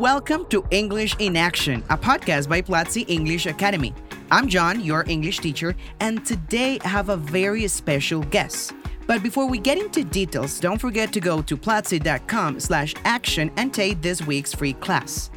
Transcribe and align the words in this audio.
Welcome 0.00 0.46
to 0.46 0.64
English 0.70 1.14
in 1.18 1.36
Action, 1.36 1.84
a 1.90 1.98
podcast 1.98 2.48
by 2.48 2.62
Platzi 2.62 3.04
English 3.06 3.44
Academy. 3.44 3.92
I'm 4.30 4.48
Jhon, 4.48 4.82
your 4.82 5.04
English 5.06 5.40
teacher, 5.40 5.76
and 6.00 6.24
today 6.24 6.78
I 6.82 6.88
have 6.88 7.10
a 7.10 7.18
very 7.18 7.68
special 7.68 8.22
guest. 8.22 8.72
But 9.06 9.22
before 9.22 9.46
we 9.46 9.58
get 9.58 9.76
into 9.76 10.02
details, 10.02 10.58
don't 10.58 10.80
forget 10.80 11.12
to 11.12 11.20
go 11.20 11.42
to 11.42 11.54
platzi.com 11.54 12.60
slash 12.60 12.94
action 13.04 13.52
and 13.58 13.74
take 13.74 14.00
this 14.00 14.26
week's 14.26 14.54
free 14.54 14.72
class. 14.72 15.30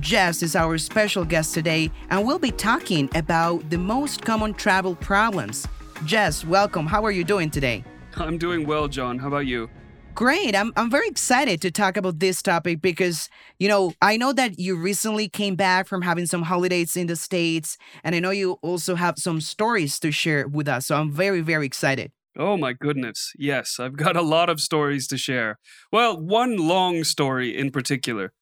Jess 0.00 0.42
is 0.42 0.56
our 0.56 0.78
special 0.78 1.26
guest 1.26 1.52
today, 1.52 1.90
and 2.08 2.26
we'll 2.26 2.38
be 2.38 2.52
talking 2.52 3.10
about 3.14 3.68
the 3.68 3.76
most 3.76 4.22
common 4.22 4.54
travel 4.54 4.94
problems. 4.94 5.68
Jess, 6.06 6.42
welcome. 6.42 6.86
How 6.86 7.04
are 7.04 7.12
you 7.12 7.22
doing 7.22 7.50
today? 7.50 7.84
I'm 8.16 8.38
doing 8.38 8.66
well, 8.66 8.88
Jhon. 8.88 9.20
How 9.20 9.28
about 9.28 9.44
you? 9.44 9.68
Great. 10.16 10.56
I'm, 10.56 10.72
I'm 10.78 10.90
very 10.90 11.08
excited 11.08 11.60
to 11.60 11.70
talk 11.70 11.98
about 11.98 12.20
this 12.20 12.40
topic 12.40 12.80
because, 12.80 13.28
you 13.58 13.68
know, 13.68 13.92
I 14.00 14.16
know 14.16 14.32
that 14.32 14.58
you 14.58 14.74
recently 14.74 15.28
came 15.28 15.56
back 15.56 15.86
from 15.86 16.00
having 16.00 16.24
some 16.24 16.40
holidays 16.40 16.96
in 16.96 17.06
the 17.06 17.16
States, 17.16 17.76
and 18.02 18.14
I 18.14 18.20
know 18.20 18.30
you 18.30 18.52
also 18.62 18.94
have 18.94 19.18
some 19.18 19.42
stories 19.42 20.00
to 20.00 20.10
share 20.10 20.48
with 20.48 20.68
us. 20.68 20.86
So 20.86 20.96
I'm 20.96 21.12
very, 21.12 21.42
very 21.42 21.66
excited. 21.66 22.12
Oh 22.38 22.56
my 22.56 22.72
goodness. 22.72 23.30
Yes, 23.38 23.78
I've 23.78 23.98
got 23.98 24.16
a 24.16 24.22
lot 24.22 24.48
of 24.48 24.58
stories 24.58 25.06
to 25.08 25.18
share. 25.18 25.58
Well, 25.92 26.18
one 26.18 26.56
long 26.56 27.04
story 27.04 27.54
in 27.54 27.70
particular. 27.70 28.32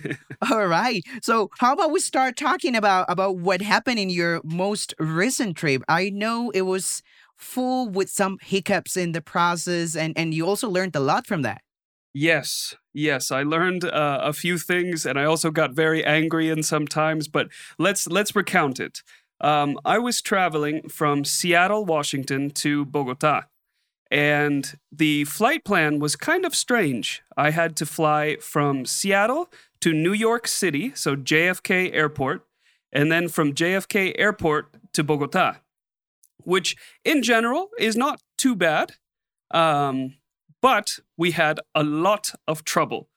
All 0.50 0.66
right. 0.66 1.02
So 1.22 1.50
how 1.58 1.74
about 1.74 1.90
we 1.90 2.00
start 2.00 2.38
talking 2.38 2.74
about 2.74 3.04
about 3.10 3.36
what 3.36 3.60
happened 3.60 3.98
in 3.98 4.08
your 4.08 4.40
most 4.44 4.94
recent 4.98 5.58
trip? 5.58 5.82
I 5.88 6.08
know 6.08 6.48
it 6.50 6.62
was 6.62 7.02
full 7.38 7.88
with 7.88 8.10
some 8.10 8.38
hiccups 8.42 8.96
in 8.96 9.12
the 9.12 9.20
process 9.20 9.96
and 9.96 10.12
and 10.16 10.34
you 10.34 10.46
also 10.46 10.68
learned 10.68 10.96
a 10.96 11.00
lot 11.00 11.26
from 11.26 11.42
that. 11.42 11.62
Yes 12.12 12.76
yes 12.98 13.30
i 13.30 13.42
learned 13.42 13.84
uh, 13.84 14.20
a 14.22 14.32
few 14.32 14.58
things 14.58 15.06
and 15.06 15.18
i 15.18 15.24
also 15.24 15.50
got 15.50 15.72
very 15.72 16.04
angry 16.04 16.50
in 16.50 16.62
sometimes 16.62 17.28
but 17.28 17.48
let's 17.78 18.08
let's 18.08 18.34
recount 18.34 18.80
it. 18.80 19.02
Um, 19.40 19.78
i 19.84 19.98
was 19.98 20.20
traveling 20.20 20.88
from 20.88 21.24
seattle 21.24 21.84
washington 21.84 22.50
to 22.50 22.84
bogota 22.84 23.42
and 24.10 24.78
the 24.90 25.24
flight 25.24 25.64
plan 25.64 25.98
was 25.98 26.16
kind 26.16 26.46
of 26.46 26.54
strange. 26.54 27.22
I 27.36 27.50
had 27.50 27.76
to 27.76 27.84
fly 27.84 28.38
from 28.40 28.86
seattle 28.86 29.50
to 29.80 29.92
new 29.92 30.12
york 30.12 30.48
city 30.48 30.92
so 30.94 31.14
jfk 31.14 31.94
airport 31.94 32.44
and 32.92 33.12
then 33.12 33.28
from 33.28 33.54
jfk 33.54 34.14
airport 34.18 34.74
to 34.92 35.04
bogota 35.04 35.56
which 36.44 36.76
in 37.04 37.22
general 37.22 37.70
is 37.78 37.96
not 37.96 38.20
too 38.36 38.54
bad. 38.54 38.92
Um, 39.50 40.14
but 40.60 40.98
we 41.16 41.32
had 41.32 41.60
a 41.74 41.82
lot 41.82 42.32
of 42.46 42.64
trouble. 42.64 43.08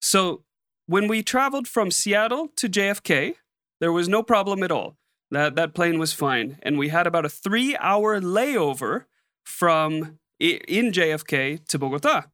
So 0.00 0.44
when 0.86 1.08
we 1.08 1.22
traveled 1.22 1.68
from 1.68 1.90
Seattle 1.90 2.48
to 2.56 2.68
JFK, 2.68 3.34
there 3.80 3.92
was 3.92 4.08
no 4.08 4.22
problem 4.22 4.62
at 4.62 4.70
all. 4.70 4.96
That, 5.30 5.56
that 5.56 5.74
plane 5.74 5.98
was 5.98 6.12
fine. 6.12 6.58
And 6.62 6.78
we 6.78 6.88
had 6.88 7.06
about 7.06 7.24
a 7.24 7.30
three 7.30 7.76
hour 7.76 8.20
layover 8.20 9.06
from 9.44 10.18
in 10.38 10.92
JFK 10.92 11.66
to 11.68 11.78
Bogota. 11.78 12.24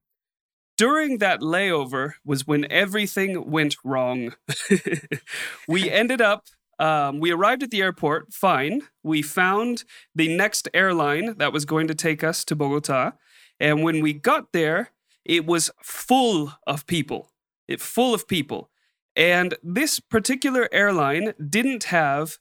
During 0.76 1.18
that 1.18 1.40
layover 1.40 2.14
was 2.24 2.46
when 2.46 2.70
everything 2.70 3.50
went 3.50 3.76
wrong. 3.84 4.34
we 5.68 5.90
ended 5.90 6.20
up 6.20 6.46
um, 6.78 7.20
we 7.20 7.30
arrived 7.30 7.62
at 7.62 7.70
the 7.70 7.82
airport 7.82 8.32
fine. 8.32 8.82
We 9.02 9.22
found 9.22 9.84
the 10.14 10.34
next 10.34 10.68
airline 10.72 11.36
that 11.38 11.52
was 11.52 11.64
going 11.64 11.88
to 11.88 11.94
take 11.94 12.22
us 12.22 12.44
to 12.46 12.56
Bogota. 12.56 13.12
And 13.58 13.82
when 13.82 14.00
we 14.00 14.12
got 14.12 14.52
there, 14.52 14.90
it 15.24 15.44
was 15.44 15.70
full 15.82 16.52
of 16.66 16.86
people. 16.86 17.30
It 17.66 17.80
full 17.80 18.14
of 18.14 18.28
people. 18.28 18.70
And 19.16 19.54
this 19.62 19.98
particular 19.98 20.68
airline 20.72 21.34
didn't 21.50 21.84
have 21.84 22.38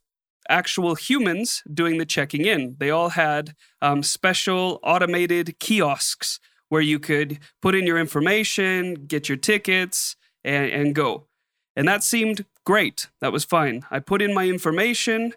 actual 0.49 0.95
humans 0.95 1.63
doing 1.73 1.97
the 1.97 2.05
checking 2.05 2.45
in. 2.45 2.75
They 2.77 2.89
all 2.89 3.09
had 3.09 3.55
um, 3.81 4.03
special 4.03 4.79
automated 4.83 5.59
kiosks 5.59 6.39
where 6.69 6.81
you 6.81 6.99
could 6.99 7.39
put 7.61 7.75
in 7.75 7.85
your 7.85 7.97
information, 7.97 8.93
get 9.07 9.27
your 9.27 9.37
tickets, 9.37 10.15
and, 10.43 10.69
and 10.71 10.95
go. 10.95 11.27
And 11.75 11.87
that 11.87 12.03
seemed 12.03 12.45
great. 12.67 13.07
That 13.21 13.31
was 13.31 13.45
fine. 13.45 13.83
I 13.89 13.99
put 13.99 14.21
in 14.21 14.33
my 14.33 14.49
information 14.49 15.31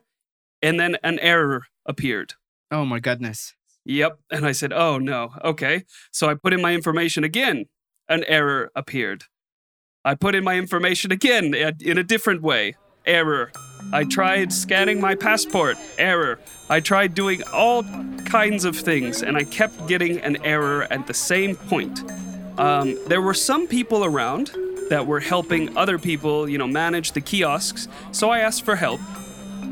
and 0.61 0.81
then 0.81 0.97
an 1.05 1.21
error 1.21 1.67
appeared. 1.87 2.35
Oh 2.73 2.85
my 2.85 2.99
goodness. 2.99 3.55
Yep. 3.85 4.19
And 4.33 4.45
I 4.45 4.51
said, 4.51 4.73
oh 4.73 4.99
no. 4.99 5.35
Okay. 5.45 5.85
So 6.11 6.29
I 6.29 6.35
put 6.35 6.53
in 6.53 6.61
my 6.61 6.75
information 6.75 7.23
again. 7.23 7.67
An 8.09 8.25
error 8.25 8.73
appeared. 8.75 9.27
I 10.05 10.17
put 10.17 10.35
in 10.35 10.43
my 10.43 10.57
information 10.57 11.13
again 11.13 11.55
in 11.55 11.99
a 11.99 12.03
different 12.03 12.43
way. 12.43 12.75
Error. 13.07 13.53
I 13.93 14.03
tried 14.03 14.53
scanning 14.53 15.01
my 15.01 15.15
passport. 15.15 15.77
Error. 15.99 16.41
I 16.69 16.81
tried 16.81 17.15
doing 17.15 17.45
all 17.53 17.85
kinds 18.25 18.65
of 18.65 18.75
things 18.77 19.23
and 19.23 19.37
I 19.37 19.45
kept 19.45 19.87
getting 19.87 20.19
an 20.19 20.45
error 20.45 20.89
at 20.91 21.07
the 21.07 21.15
same 21.15 21.55
point. 21.55 22.03
Um, 22.59 22.99
there 23.07 23.23
were 23.23 23.35
some 23.35 23.69
people 23.69 24.05
around 24.05 24.51
that 24.91 25.06
were 25.06 25.21
helping 25.21 25.77
other 25.77 25.99
people, 25.99 26.49
you 26.49 26.59
know, 26.59 26.67
manage 26.67 27.12
the 27.12 27.21
kiosks. 27.21 27.89
So 28.12 28.31
I 28.31 28.41
asked 28.41 28.65
for 28.65 28.77
help, 28.77 29.01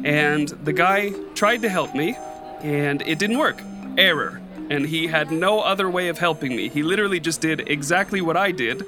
and 0.05 0.49
the 0.49 0.73
guy 0.73 1.11
tried 1.35 1.63
to 1.63 1.69
help 1.69 1.95
me, 1.95 2.17
and 2.63 3.03
it 3.03 3.19
didn't 3.19 3.39
work. 3.39 3.61
Error. 3.99 4.41
And 4.71 4.87
he 4.87 5.07
had 5.07 5.31
no 5.31 5.61
other 5.61 5.91
way 5.91 6.09
of 6.09 6.19
helping 6.19 6.55
me. 6.55 6.69
He 6.69 6.83
literally 6.83 7.21
just 7.21 7.41
did 7.41 7.69
exactly 7.69 8.21
what 8.21 8.37
I 8.37 8.53
did 8.53 8.85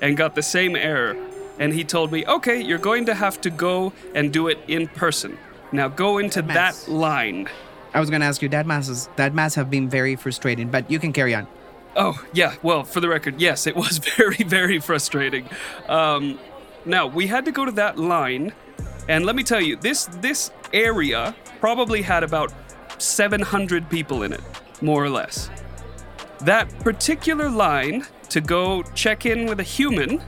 and 0.00 0.16
got 0.16 0.34
the 0.34 0.42
same 0.42 0.74
error. 0.74 1.16
And 1.58 1.72
he 1.72 1.84
told 1.84 2.12
me, 2.12 2.26
okay, 2.26 2.60
you're 2.60 2.78
going 2.78 3.06
to 3.06 3.14
have 3.14 3.40
to 3.42 3.50
go 3.50 3.92
and 4.14 4.32
do 4.32 4.48
it 4.48 4.58
in 4.68 4.88
person. 4.88 5.36
Now 5.72 5.88
go 5.88 6.18
into 6.18 6.40
that, 6.42 6.88
line. 6.88 7.48
I 7.92 8.00
was 8.00 8.10
going 8.10 8.20
to 8.20 8.26
ask 8.26 8.42
you, 8.42 8.48
that 8.50 8.66
must, 8.66 9.14
that 9.16 9.34
must 9.34 9.56
have 9.56 9.70
been 9.70 9.88
very 9.88 10.16
frustrating, 10.16 10.70
but 10.70 10.90
you 10.90 10.98
can 10.98 11.12
carry 11.12 11.34
on. 11.34 11.46
Oh, 11.96 12.22
yeah. 12.32 12.54
Well, 12.62 12.84
for 12.84 13.00
the 13.00 13.08
record, 13.08 13.40
yes, 13.40 13.66
it 13.66 13.76
was 13.76 13.98
very, 14.16 14.42
very 14.44 14.80
frustrating. 14.80 15.48
Um, 15.88 16.38
now, 16.84 17.06
we 17.06 17.26
had 17.26 17.44
to 17.46 17.52
go 17.52 17.64
to 17.64 17.72
that 17.72 17.98
line, 17.98 18.52
and 19.08 19.24
let 19.24 19.36
me 19.36 19.42
tell 19.42 19.60
you, 19.60 19.76
this 19.76 20.06
this 20.20 20.50
area 20.72 21.34
probably 21.60 22.02
had 22.02 22.22
about 22.22 22.52
700 22.98 23.88
people 23.88 24.22
in 24.22 24.32
it, 24.32 24.42
more 24.82 25.02
or 25.02 25.08
less. 25.08 25.50
That 26.40 26.68
particular 26.80 27.48
line 27.48 28.06
to 28.30 28.40
go 28.40 28.82
check 28.94 29.24
in 29.24 29.46
with 29.46 29.60
a 29.60 29.64
human 29.64 30.22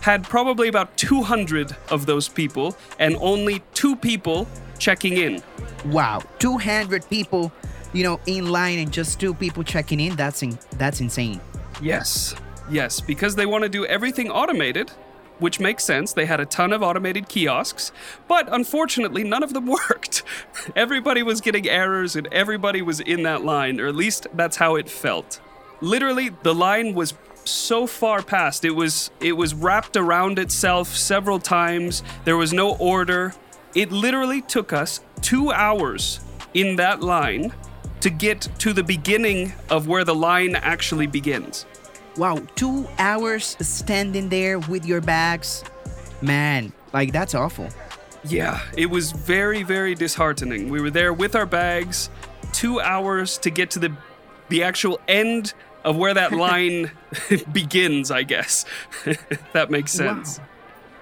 had 0.00 0.22
probably 0.22 0.68
about 0.68 0.96
200 0.96 1.74
of 1.90 2.06
those 2.06 2.28
people, 2.28 2.76
and 2.98 3.16
only 3.20 3.62
two 3.74 3.96
people 3.96 4.46
checking 4.78 5.16
in. 5.16 5.42
Wow, 5.86 6.20
200 6.38 7.08
people 7.08 7.52
you 7.96 8.02
know, 8.02 8.20
in 8.26 8.50
line 8.50 8.78
and 8.78 8.92
just 8.92 9.18
two 9.18 9.32
people 9.32 9.64
checking 9.64 10.00
in, 10.00 10.14
that's 10.16 10.42
in, 10.42 10.58
that's 10.72 11.00
insane. 11.00 11.40
Yes. 11.80 12.34
Yes, 12.70 13.00
because 13.00 13.36
they 13.36 13.46
want 13.46 13.62
to 13.62 13.70
do 13.70 13.86
everything 13.86 14.30
automated, 14.30 14.90
which 15.38 15.60
makes 15.60 15.82
sense. 15.82 16.12
They 16.12 16.26
had 16.26 16.38
a 16.38 16.44
ton 16.44 16.74
of 16.74 16.82
automated 16.82 17.28
kiosks, 17.28 17.92
but 18.28 18.52
unfortunately, 18.52 19.24
none 19.24 19.42
of 19.42 19.54
them 19.54 19.66
worked. 19.88 20.24
everybody 20.74 21.22
was 21.22 21.40
getting 21.40 21.68
errors 21.68 22.16
and 22.16 22.28
everybody 22.32 22.82
was 22.82 23.00
in 23.00 23.22
that 23.22 23.44
line, 23.44 23.80
or 23.80 23.86
at 23.86 23.94
least 23.94 24.26
that's 24.34 24.58
how 24.58 24.76
it 24.76 24.90
felt. 24.90 25.40
Literally, 25.80 26.30
the 26.42 26.54
line 26.54 26.92
was 26.92 27.14
so 27.44 27.86
far 27.86 28.22
past. 28.22 28.64
It 28.64 28.70
was 28.70 29.10
it 29.20 29.32
was 29.32 29.54
wrapped 29.54 29.96
around 29.96 30.38
itself 30.38 30.88
several 30.88 31.38
times. 31.38 32.02
There 32.24 32.36
was 32.36 32.52
no 32.52 32.76
order. 32.76 33.34
It 33.74 33.92
literally 33.92 34.42
took 34.42 34.72
us 34.72 35.00
2 35.20 35.52
hours 35.52 36.20
in 36.54 36.76
that 36.76 37.02
line 37.02 37.52
to 38.00 38.10
get 38.10 38.42
to 38.58 38.72
the 38.72 38.82
beginning 38.82 39.52
of 39.70 39.88
where 39.88 40.04
the 40.04 40.14
line 40.14 40.56
actually 40.56 41.06
begins. 41.06 41.66
Wow, 42.16 42.42
two 42.54 42.88
hours 42.98 43.56
standing 43.60 44.28
there 44.28 44.58
with 44.58 44.86
your 44.86 45.00
bags? 45.00 45.64
Man, 46.22 46.72
like 46.92 47.12
that's 47.12 47.34
awful. 47.34 47.68
Yeah, 48.24 48.60
it 48.76 48.86
was 48.86 49.12
very, 49.12 49.62
very 49.62 49.94
disheartening. 49.94 50.70
We 50.70 50.80
were 50.80 50.90
there 50.90 51.12
with 51.12 51.36
our 51.36 51.46
bags, 51.46 52.10
two 52.52 52.80
hours 52.80 53.38
to 53.38 53.50
get 53.50 53.70
to 53.72 53.78
the 53.78 53.96
the 54.48 54.62
actual 54.62 55.00
end 55.08 55.54
of 55.84 55.96
where 55.96 56.14
that 56.14 56.32
line 56.46 56.90
begins, 57.52 58.10
I 58.10 58.22
guess. 58.22 58.64
that 59.52 59.70
makes 59.70 59.92
sense. 59.92 60.38
Wow. 60.38 60.44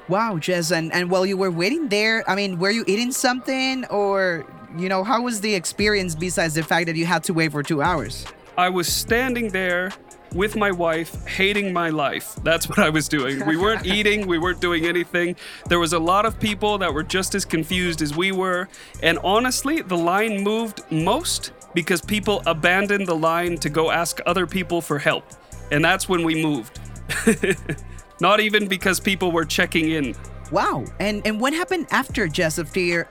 Wow, 0.07 0.37
Jess, 0.37 0.71
and, 0.71 0.93
and 0.93 1.11
while 1.11 1.25
you 1.25 1.39
were 1.39 1.51
waiting 1.51 1.89
there, 1.89 2.29
I 2.29 2.35
mean, 2.35 2.59
were 2.59 2.71
you 2.71 2.85
eating 2.87 3.11
something 3.11 3.87
or, 3.87 4.45
you 4.77 4.89
know, 4.89 5.05
how 5.05 5.23
was 5.23 5.41
the 5.41 5.55
experience 5.55 6.15
besides 6.15 6.55
the 6.55 6.63
fact 6.63 6.87
that 6.87 6.97
you 6.97 7.07
had 7.07 7.25
to 7.25 7.35
wait 7.35 7.53
for 7.53 7.63
two 7.63 7.83
hours? 7.83 8.27
I 8.57 8.69
was 8.69 8.87
standing 8.87 9.49
there 9.49 9.93
with 10.35 10.57
my 10.57 10.71
wife, 10.71 11.27
hating 11.27 11.73
my 11.73 11.91
life. 11.91 12.35
That's 12.43 12.69
what 12.69 12.79
I 12.79 12.91
was 12.91 13.09
doing. 13.09 13.47
We 13.47 13.57
weren't 13.57 13.87
eating, 13.97 14.27
we 14.27 14.39
weren't 14.39 14.61
doing 14.61 14.85
anything. 14.85 15.37
There 15.69 15.79
was 15.79 15.93
a 15.93 15.99
lot 15.99 16.27
of 16.27 16.39
people 16.41 16.79
that 16.79 16.93
were 16.93 17.03
just 17.03 17.35
as 17.35 17.45
confused 17.45 18.03
as 18.03 18.17
we 18.17 18.33
were. 18.33 18.69
And 19.03 19.19
honestly, 19.19 19.83
the 19.83 19.97
line 19.97 20.43
moved 20.43 20.83
most 20.91 21.53
because 21.73 22.01
people 22.01 22.43
abandoned 22.47 23.07
the 23.07 23.17
line 23.17 23.59
to 23.59 23.69
go 23.69 23.91
ask 23.91 24.21
other 24.27 24.47
people 24.47 24.81
for 24.81 24.99
help. 24.99 25.25
And 25.71 25.85
that's 25.85 26.09
when 26.09 26.25
we 26.25 26.43
moved. 26.43 26.81
Not 28.21 28.41
even 28.41 28.69
because 28.69 29.01
people 29.01 29.33
were 29.33 29.45
checking 29.45 29.91
in. 29.91 30.15
Wow. 30.51 30.85
And 31.01 31.27
and 31.27 31.41
what 31.41 31.53
happened 31.53 31.87
after 31.91 32.29
Jess 32.29 32.59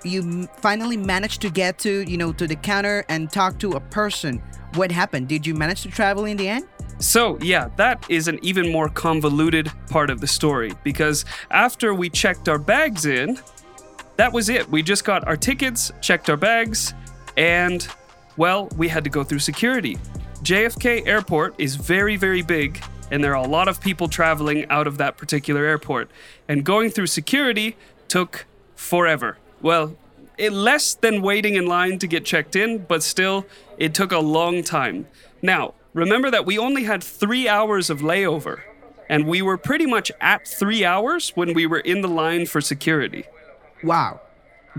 you 0.04 0.48
finally 0.58 0.98
managed 0.98 1.42
to 1.42 1.50
get 1.50 1.78
to, 1.80 2.02
you 2.10 2.18
know, 2.18 2.32
to 2.34 2.48
the 2.48 2.56
counter 2.56 3.06
and 3.10 3.30
talk 3.32 3.60
to 3.60 3.72
a 3.74 3.80
person? 3.80 4.42
What 4.76 4.92
happened? 4.92 5.28
Did 5.28 5.46
you 5.46 5.54
manage 5.54 5.82
to 5.84 5.90
travel 5.90 6.26
in 6.26 6.38
the 6.38 6.48
end? 6.48 6.68
So, 7.00 7.38
yeah, 7.42 7.70
that 7.76 8.06
is 8.10 8.28
an 8.28 8.40
even 8.42 8.72
more 8.72 8.88
convoluted 8.88 9.72
part 9.90 10.10
of 10.10 10.22
the 10.22 10.28
story 10.28 10.72
because 10.84 11.26
after 11.52 11.94
we 11.94 12.10
checked 12.10 12.48
our 12.48 12.58
bags 12.58 13.06
in, 13.06 13.40
that 14.16 14.32
was 14.32 14.50
it. 14.50 14.70
We 14.70 14.84
just 14.84 15.04
got 15.04 15.28
our 15.28 15.36
tickets, 15.36 15.92
checked 16.02 16.30
our 16.30 16.38
bags, 16.38 16.94
and, 17.36 17.88
well, 18.38 18.70
we 18.78 18.88
had 18.88 19.04
to 19.04 19.10
go 19.10 19.24
through 19.24 19.40
security. 19.40 19.98
JFK 20.44 21.06
Airport 21.08 21.56
is 21.58 21.76
very, 21.76 22.16
very 22.16 22.42
big, 22.42 22.82
and 23.12 23.24
there 23.24 23.36
are 23.36 23.44
a 23.44 23.48
lot 23.48 23.68
of 23.68 23.80
people 23.82 24.08
traveling 24.08 24.66
out 24.70 24.88
of 24.88 24.98
that 24.98 25.18
particular 25.18 25.66
airport. 25.66 26.10
And 26.48 26.64
going 26.64 26.90
through 26.90 27.08
security 27.08 27.76
took 28.08 28.46
forever. 28.76 29.38
Well, 29.62 29.96
it 30.38 30.52
less 30.52 30.94
than 30.96 31.22
waiting 31.22 31.56
in 31.56 31.66
line 31.68 32.00
to 32.00 32.08
get 32.08 32.26
checked 32.26 32.56
in, 32.56 32.80
but 32.80 33.04
still, 33.04 33.46
it 33.78 33.94
took 33.94 34.12
a 34.12 34.20
long 34.20 34.64
time. 34.64 35.08
Now, 35.42 35.74
remember 35.94 36.32
that 36.32 36.46
we 36.46 36.58
only 36.58 36.84
had 36.84 37.04
three 37.04 37.48
hours 37.48 37.90
of 37.90 38.02
layover, 38.02 38.62
and 39.10 39.28
we 39.28 39.42
were 39.42 39.58
pretty 39.58 39.86
much 39.86 40.12
at 40.20 40.48
three 40.48 40.84
hours 40.84 41.30
when 41.36 41.54
we 41.54 41.66
were 41.68 41.80
in 41.80 42.02
the 42.02 42.08
line 42.08 42.46
for 42.46 42.62
security. 42.62 43.26
Wow. 43.84 44.22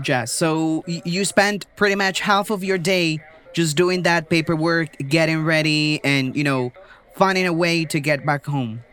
Jess, 0.01 0.33
so 0.33 0.83
you 0.87 1.23
spent 1.23 1.65
pretty 1.77 1.95
much 1.95 2.19
half 2.19 2.49
of 2.49 2.63
your 2.63 2.77
day 2.77 3.21
just 3.53 3.77
doing 3.77 4.03
that 4.03 4.29
paperwork, 4.29 4.89
getting 5.07 5.45
ready, 5.45 6.01
and, 6.03 6.35
you 6.35 6.43
know, 6.43 6.73
finding 7.15 7.47
a 7.47 7.53
way 7.53 7.85
to 7.85 7.99
get 7.99 8.25
back 8.25 8.45
home. 8.45 8.83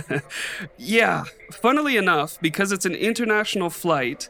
yeah, 0.76 1.24
funnily 1.50 1.96
enough, 1.96 2.40
because 2.40 2.72
it's 2.72 2.84
an 2.86 2.94
international 2.94 3.70
flight, 3.70 4.28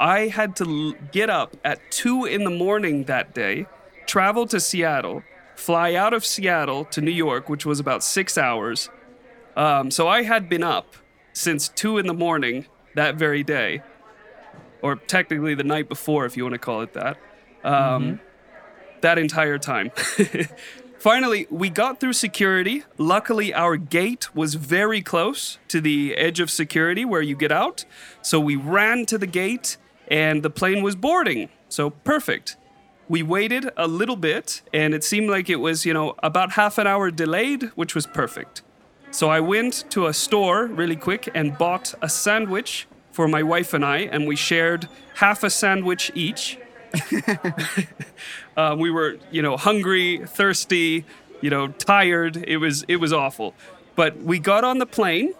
I 0.00 0.28
had 0.28 0.56
to 0.56 0.64
l- 0.64 0.94
get 1.12 1.30
up 1.30 1.56
at 1.64 1.80
2 1.90 2.24
in 2.24 2.44
the 2.44 2.50
morning 2.50 3.04
that 3.04 3.34
day, 3.34 3.66
travel 4.06 4.46
to 4.48 4.60
Seattle, 4.60 5.22
fly 5.54 5.94
out 5.94 6.12
of 6.12 6.24
Seattle 6.24 6.84
to 6.86 7.00
New 7.00 7.12
York, 7.12 7.48
which 7.48 7.64
was 7.64 7.80
about 7.80 8.02
six 8.02 8.36
hours. 8.36 8.90
Um, 9.56 9.90
so 9.90 10.08
I 10.08 10.22
had 10.22 10.48
been 10.48 10.64
up 10.64 10.94
since 11.32 11.68
2 11.68 11.98
in 11.98 12.06
the 12.06 12.14
morning 12.14 12.66
that 12.94 13.16
very 13.16 13.42
day, 13.42 13.82
or 14.82 14.96
technically 14.96 15.54
the 15.54 15.64
night 15.64 15.88
before, 15.88 16.26
if 16.26 16.36
you 16.36 16.44
want 16.44 16.54
to 16.54 16.58
call 16.58 16.80
it 16.82 16.92
that, 16.94 17.16
um, 17.62 17.72
mm-hmm. 17.72 18.16
that 19.00 19.18
entire 19.18 19.58
time. 19.58 19.90
Finally, 21.04 21.46
we 21.50 21.68
got 21.68 22.00
through 22.00 22.14
security. 22.14 22.82
Luckily, 22.96 23.52
our 23.52 23.76
gate 23.76 24.34
was 24.34 24.54
very 24.54 25.02
close 25.02 25.58
to 25.68 25.78
the 25.78 26.16
edge 26.16 26.40
of 26.40 26.50
security 26.50 27.04
where 27.04 27.20
you 27.20 27.36
get 27.36 27.52
out. 27.52 27.84
So 28.22 28.40
we 28.40 28.56
ran 28.56 29.04
to 29.12 29.18
the 29.18 29.26
gate 29.26 29.76
and 30.08 30.42
the 30.42 30.48
plane 30.48 30.82
was 30.82 30.96
boarding. 30.96 31.50
So 31.68 31.90
perfect. 31.90 32.56
We 33.06 33.22
waited 33.22 33.70
a 33.76 33.86
little 33.86 34.16
bit 34.16 34.62
and 34.72 34.94
it 34.94 35.04
seemed 35.04 35.28
like 35.28 35.50
it 35.50 35.60
was, 35.60 35.84
you 35.84 35.92
know, 35.92 36.14
about 36.22 36.52
half 36.52 36.78
an 36.78 36.86
hour 36.86 37.10
delayed, 37.10 37.64
which 37.74 37.94
was 37.94 38.06
perfect. 38.06 38.62
So 39.10 39.28
I 39.28 39.40
went 39.40 39.84
to 39.90 40.06
a 40.06 40.14
store 40.14 40.68
really 40.68 40.96
quick 40.96 41.28
and 41.34 41.58
bought 41.58 41.92
a 42.00 42.08
sandwich 42.08 42.88
for 43.12 43.28
my 43.28 43.42
wife 43.42 43.74
and 43.74 43.84
I, 43.84 43.98
and 43.98 44.26
we 44.26 44.36
shared 44.36 44.88
half 45.16 45.44
a 45.44 45.50
sandwich 45.50 46.10
each. 46.14 46.56
Uh, 48.56 48.76
we 48.78 48.90
were, 48.90 49.18
you 49.30 49.42
know, 49.42 49.56
hungry, 49.56 50.22
thirsty, 50.26 51.04
you 51.40 51.50
know, 51.50 51.68
tired. 51.68 52.36
It 52.36 52.58
was 52.58 52.84
it 52.88 52.96
was 52.96 53.12
awful. 53.12 53.54
But 53.96 54.16
we 54.18 54.38
got 54.38 54.64
on 54.64 54.78
the 54.78 54.86
plane, 54.86 55.34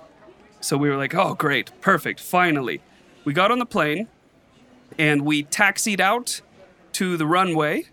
so 0.61 0.77
we 0.77 0.89
were 0.89 0.97
like, 0.97 1.15
"Oh, 1.15 1.35
great, 1.35 1.71
perfect, 1.81 2.21
finally." 2.21 2.81
We 3.25 3.33
got 3.33 3.51
on 3.51 3.59
the 3.59 3.67
plane, 3.67 4.09
and 4.99 5.23
we 5.23 5.45
taxied 5.45 6.01
out 6.01 6.41
to 6.93 7.17
the 7.17 7.27
runway, 7.27 7.87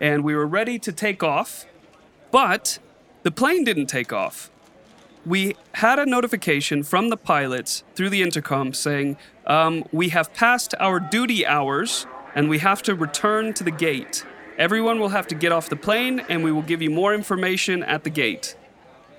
and 0.00 0.24
we 0.24 0.34
were 0.34 0.46
ready 0.46 0.78
to 0.80 0.92
take 0.92 1.22
off, 1.22 1.64
but 2.30 2.78
the 3.22 3.30
plane 3.30 3.64
didn't 3.64 3.86
take 3.86 4.12
off. 4.12 4.50
We 5.24 5.56
had 5.74 5.98
a 5.98 6.06
notification 6.06 6.82
from 6.82 7.08
the 7.08 7.16
pilots 7.16 7.84
through 7.94 8.10
the 8.10 8.22
intercom 8.22 8.72
saying, 8.72 9.16
um, 9.46 9.84
"We 9.92 10.08
have 10.10 10.34
passed 10.34 10.74
our 10.80 11.00
duty 11.00 11.46
hours." 11.46 12.06
And 12.38 12.48
we 12.48 12.60
have 12.60 12.82
to 12.84 12.94
return 12.94 13.52
to 13.52 13.64
the 13.64 13.70
gate. 13.72 14.24
Everyone 14.58 15.00
will 15.00 15.08
have 15.08 15.26
to 15.26 15.34
get 15.34 15.50
off 15.50 15.68
the 15.68 15.74
plane, 15.74 16.20
and 16.28 16.44
we 16.44 16.52
will 16.52 16.62
give 16.62 16.80
you 16.80 16.88
more 16.88 17.12
information 17.12 17.82
at 17.82 18.04
the 18.04 18.10
gate. 18.10 18.56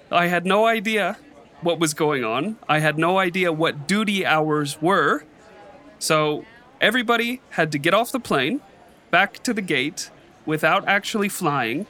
I 0.10 0.27
had 0.27 0.45
no 0.45 0.66
idea 0.66 1.18
what 1.60 1.80
was 1.80 1.94
going 1.94 2.24
on. 2.24 2.56
I 2.69 2.80
had 2.80 2.98
no 2.98 3.19
idea 3.19 3.51
what 3.51 3.89
duty 3.89 4.25
hours 4.25 4.81
were. 4.81 5.25
So 6.00 6.45
everybody 6.80 7.42
had 7.50 7.74
to 7.74 7.77
get 7.77 7.94
off 7.94 8.10
the 8.13 8.21
plane, 8.21 8.62
back 9.12 9.44
to 9.44 9.54
the 9.54 9.62
gate, 9.62 10.12
without 10.45 10.88
actually 10.88 11.27
flying. 11.27 11.88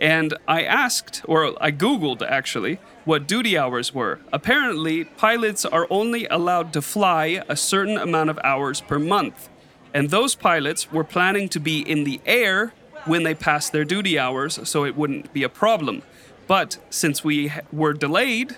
And 0.00 0.34
I 0.46 0.62
asked, 0.62 1.22
or 1.24 1.60
I 1.60 1.72
Googled 1.72 2.22
actually, 2.22 2.78
what 3.04 3.26
duty 3.26 3.58
hours 3.58 3.92
were. 3.92 4.20
Apparently, 4.32 5.02
pilots 5.02 5.64
are 5.64 5.88
only 5.90 6.26
allowed 6.26 6.72
to 6.74 6.80
fly 6.80 7.42
a 7.48 7.56
certain 7.56 7.98
amount 7.98 8.30
of 8.30 8.38
hours 8.44 8.80
per 8.80 9.00
month. 9.00 9.49
And 9.92 10.10
those 10.10 10.34
pilots 10.34 10.92
were 10.92 11.04
planning 11.04 11.48
to 11.50 11.60
be 11.60 11.80
in 11.80 12.04
the 12.04 12.20
air 12.26 12.72
when 13.04 13.22
they 13.22 13.34
passed 13.34 13.72
their 13.72 13.84
duty 13.84 14.18
hours, 14.18 14.68
so 14.68 14.84
it 14.84 14.96
wouldn't 14.96 15.32
be 15.32 15.42
a 15.42 15.48
problem. 15.48 16.02
But 16.46 16.78
since 16.90 17.24
we 17.24 17.52
were 17.72 17.92
delayed, 17.92 18.56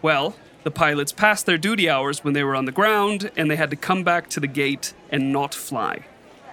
well, 0.00 0.34
the 0.64 0.70
pilots 0.70 1.12
passed 1.12 1.46
their 1.46 1.58
duty 1.58 1.90
hours 1.90 2.22
when 2.22 2.34
they 2.34 2.44
were 2.44 2.54
on 2.54 2.66
the 2.66 2.72
ground 2.72 3.30
and 3.36 3.50
they 3.50 3.56
had 3.56 3.70
to 3.70 3.76
come 3.76 4.04
back 4.04 4.28
to 4.30 4.40
the 4.40 4.46
gate 4.46 4.94
and 5.10 5.32
not 5.32 5.54
fly. 5.54 6.04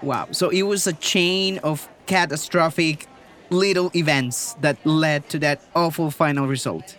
Wow. 0.01 0.29
So 0.31 0.49
it 0.49 0.63
was 0.63 0.87
a 0.87 0.93
chain 0.93 1.59
of 1.59 1.87
catastrophic 2.05 3.07
little 3.49 3.91
events 3.95 4.53
that 4.61 4.83
led 4.85 5.29
to 5.29 5.39
that 5.39 5.61
awful 5.75 6.11
final 6.11 6.47
result. 6.47 6.97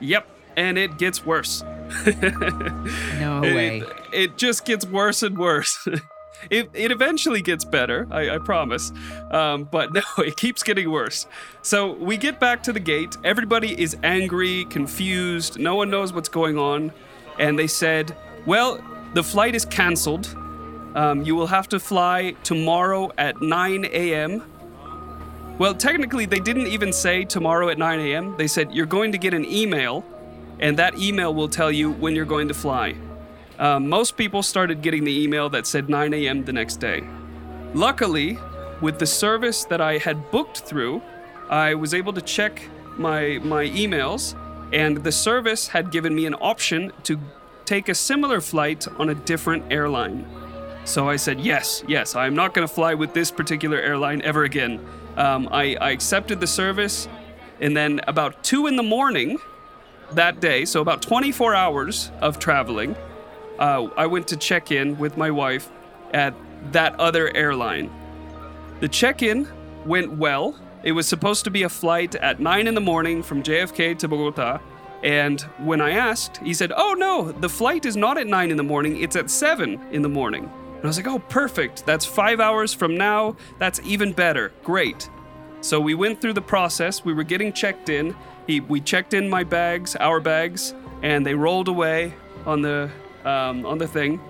Yep. 0.00 0.28
And 0.56 0.78
it 0.78 0.96
gets 0.96 1.26
worse. 1.26 1.62
no 2.06 3.40
way. 3.42 3.80
It, 3.80 3.88
it 4.12 4.38
just 4.38 4.64
gets 4.64 4.86
worse 4.86 5.22
and 5.22 5.36
worse. 5.36 5.86
It, 6.50 6.70
it 6.74 6.90
eventually 6.90 7.42
gets 7.42 7.64
better, 7.64 8.06
I, 8.10 8.30
I 8.30 8.38
promise. 8.38 8.92
Um, 9.30 9.64
but 9.64 9.92
no, 9.92 10.02
it 10.18 10.36
keeps 10.36 10.62
getting 10.62 10.90
worse. 10.90 11.26
So 11.62 11.92
we 11.92 12.16
get 12.16 12.38
back 12.40 12.62
to 12.64 12.72
the 12.72 12.80
gate. 12.80 13.16
Everybody 13.24 13.80
is 13.80 13.96
angry, 14.02 14.64
confused. 14.66 15.58
No 15.58 15.74
one 15.74 15.90
knows 15.90 16.12
what's 16.12 16.28
going 16.28 16.58
on. 16.58 16.92
And 17.38 17.58
they 17.58 17.66
said, 17.66 18.16
well, 18.46 18.82
the 19.14 19.22
flight 19.22 19.54
is 19.54 19.64
canceled. 19.64 20.34
Um, 20.94 21.22
you 21.22 21.34
will 21.34 21.46
have 21.46 21.68
to 21.68 21.78
fly 21.78 22.34
tomorrow 22.42 23.10
at 23.18 23.42
9 23.42 23.84
a.m. 23.86 24.42
Well, 25.58 25.74
technically, 25.74 26.26
they 26.26 26.38
didn't 26.38 26.66
even 26.68 26.92
say 26.92 27.24
tomorrow 27.24 27.68
at 27.68 27.78
9 27.78 28.00
a.m. 28.00 28.34
They 28.36 28.46
said, 28.46 28.74
you're 28.74 28.86
going 28.86 29.12
to 29.12 29.18
get 29.18 29.34
an 29.34 29.44
email, 29.44 30.04
and 30.58 30.78
that 30.78 30.98
email 30.98 31.34
will 31.34 31.48
tell 31.48 31.72
you 31.72 31.92
when 31.92 32.14
you're 32.14 32.24
going 32.24 32.48
to 32.48 32.54
fly. 32.54 32.94
Um, 33.58 33.88
most 33.88 34.16
people 34.16 34.42
started 34.42 34.82
getting 34.82 35.04
the 35.04 35.22
email 35.22 35.48
that 35.50 35.66
said 35.66 35.88
9 35.88 36.12
a.m. 36.14 36.44
the 36.44 36.52
next 36.52 36.76
day. 36.76 37.02
Luckily, 37.74 38.38
with 38.80 38.98
the 38.98 39.06
service 39.06 39.64
that 39.64 39.80
I 39.80 39.98
had 39.98 40.30
booked 40.30 40.60
through, 40.60 41.02
I 41.48 41.74
was 41.74 41.94
able 41.94 42.12
to 42.12 42.20
check 42.20 42.62
my 42.96 43.38
my 43.42 43.64
emails, 43.66 44.34
and 44.72 44.98
the 44.98 45.12
service 45.12 45.68
had 45.68 45.90
given 45.90 46.14
me 46.14 46.26
an 46.26 46.34
option 46.34 46.92
to 47.04 47.18
take 47.64 47.88
a 47.88 47.94
similar 47.94 48.40
flight 48.40 48.86
on 48.98 49.10
a 49.10 49.14
different 49.14 49.64
airline. 49.70 50.26
So 50.84 51.08
I 51.08 51.16
said, 51.16 51.40
yes, 51.40 51.82
yes, 51.88 52.14
I'm 52.14 52.34
not 52.34 52.54
going 52.54 52.66
to 52.66 52.72
fly 52.72 52.94
with 52.94 53.12
this 53.12 53.30
particular 53.32 53.78
airline 53.78 54.22
ever 54.22 54.44
again. 54.44 54.80
Um, 55.16 55.48
I, 55.50 55.76
I 55.80 55.90
accepted 55.90 56.38
the 56.38 56.46
service, 56.46 57.08
and 57.60 57.76
then 57.76 58.00
about 58.06 58.44
2 58.44 58.68
in 58.68 58.76
the 58.76 58.84
morning 58.84 59.38
that 60.12 60.40
day, 60.40 60.64
so 60.64 60.80
about 60.80 61.02
24 61.02 61.56
hours 61.56 62.12
of 62.20 62.38
traveling, 62.38 62.94
uh, 63.58 63.88
I 63.96 64.06
went 64.06 64.28
to 64.28 64.36
check 64.36 64.70
in 64.70 64.98
with 64.98 65.16
my 65.16 65.30
wife 65.30 65.70
at 66.12 66.34
that 66.72 66.98
other 66.98 67.34
airline. 67.34 67.90
The 68.80 68.88
check 68.88 69.22
in 69.22 69.48
went 69.84 70.12
well. 70.12 70.58
It 70.82 70.92
was 70.92 71.08
supposed 71.08 71.44
to 71.44 71.50
be 71.50 71.62
a 71.62 71.68
flight 71.68 72.14
at 72.14 72.40
9 72.40 72.66
in 72.66 72.74
the 72.74 72.80
morning 72.80 73.22
from 73.22 73.42
JFK 73.42 73.98
to 73.98 74.08
Bogota, 74.08 74.60
And 75.02 75.40
when 75.58 75.80
I 75.80 75.90
asked, 75.90 76.38
he 76.38 76.54
said, 76.54 76.72
Oh 76.76 76.94
no, 76.96 77.32
the 77.32 77.48
flight 77.48 77.86
is 77.86 77.96
not 77.96 78.18
at 78.18 78.26
9 78.26 78.50
in 78.50 78.56
the 78.56 78.62
morning, 78.62 79.00
it's 79.02 79.16
at 79.16 79.30
7 79.30 79.80
in 79.90 80.02
the 80.02 80.08
morning. 80.08 80.50
And 80.76 80.84
I 80.84 80.86
was 80.86 80.96
like, 80.96 81.06
Oh, 81.06 81.18
perfect. 81.18 81.86
That's 81.86 82.04
five 82.04 82.40
hours 82.40 82.72
from 82.72 82.96
now. 82.96 83.36
That's 83.58 83.80
even 83.84 84.12
better. 84.12 84.52
Great. 84.62 85.08
So 85.60 85.80
we 85.80 85.94
went 85.94 86.20
through 86.20 86.34
the 86.34 86.42
process. 86.42 87.04
We 87.04 87.14
were 87.14 87.24
getting 87.24 87.52
checked 87.52 87.88
in. 87.88 88.14
He, 88.46 88.60
we 88.60 88.80
checked 88.80 89.14
in 89.14 89.28
my 89.28 89.42
bags, 89.42 89.96
our 89.96 90.20
bags, 90.20 90.74
and 91.02 91.26
they 91.26 91.34
rolled 91.34 91.68
away 91.68 92.14
on 92.44 92.62
the 92.62 92.90
um, 93.26 93.66
on 93.66 93.76
the 93.78 93.86
thing. 93.86 94.20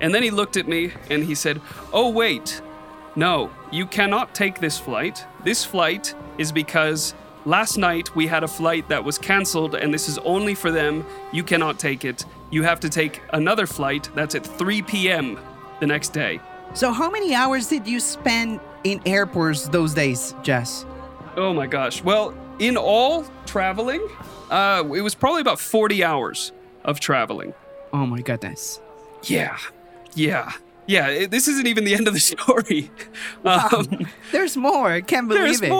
And 0.00 0.14
then 0.14 0.22
he 0.22 0.30
looked 0.30 0.56
at 0.56 0.68
me 0.68 0.92
and 1.08 1.24
he 1.24 1.34
said, 1.34 1.60
"Oh 1.92 2.10
wait, 2.10 2.60
no, 3.16 3.50
you 3.70 3.86
cannot 3.86 4.34
take 4.34 4.60
this 4.60 4.78
flight. 4.78 5.24
This 5.44 5.64
flight 5.64 6.14
is 6.38 6.52
because 6.52 7.14
last 7.44 7.78
night 7.78 8.14
we 8.14 8.26
had 8.26 8.44
a 8.44 8.48
flight 8.48 8.88
that 8.88 9.02
was 9.04 9.18
canceled, 9.18 9.74
and 9.74 9.92
this 9.92 10.08
is 10.08 10.18
only 10.18 10.54
for 10.54 10.70
them. 10.70 11.04
You 11.32 11.42
cannot 11.44 11.78
take 11.78 12.04
it. 12.04 12.24
You 12.50 12.62
have 12.64 12.80
to 12.80 12.88
take 12.88 13.22
another 13.32 13.66
flight 13.66 14.10
that's 14.14 14.34
at 14.34 14.46
3 14.46 14.82
p.m. 14.82 15.38
the 15.80 15.86
next 15.86 16.12
day." 16.12 16.40
So, 16.72 16.92
how 16.92 17.10
many 17.10 17.34
hours 17.34 17.66
did 17.66 17.86
you 17.86 18.00
spend 18.00 18.60
in 18.84 19.00
airports 19.04 19.68
those 19.68 19.92
days, 19.92 20.34
Jess? 20.42 20.86
Oh 21.36 21.52
my 21.52 21.66
gosh. 21.66 22.02
Well, 22.02 22.34
in 22.58 22.76
all 22.76 23.24
traveling, 23.46 24.06
uh, 24.50 24.84
it 24.94 25.00
was 25.00 25.14
probably 25.14 25.40
about 25.40 25.58
40 25.58 26.04
hours 26.04 26.52
of 26.84 27.00
traveling. 27.00 27.54
Oh 27.92 28.06
my 28.06 28.20
goodness. 28.20 28.80
Yeah. 29.24 29.56
Yeah. 30.14 30.52
Yeah. 30.86 31.26
This 31.26 31.48
isn't 31.48 31.66
even 31.66 31.84
the 31.84 31.94
end 31.94 32.08
of 32.08 32.14
the 32.14 32.20
story. 32.34 32.90
Wow. 33.42 33.68
Um, 33.72 34.06
there's 34.32 34.56
more. 34.56 34.88
I 34.88 35.00
can't 35.00 35.28
believe 35.28 35.44
there's 35.44 35.56
it. 35.58 35.60
There's 35.62 35.70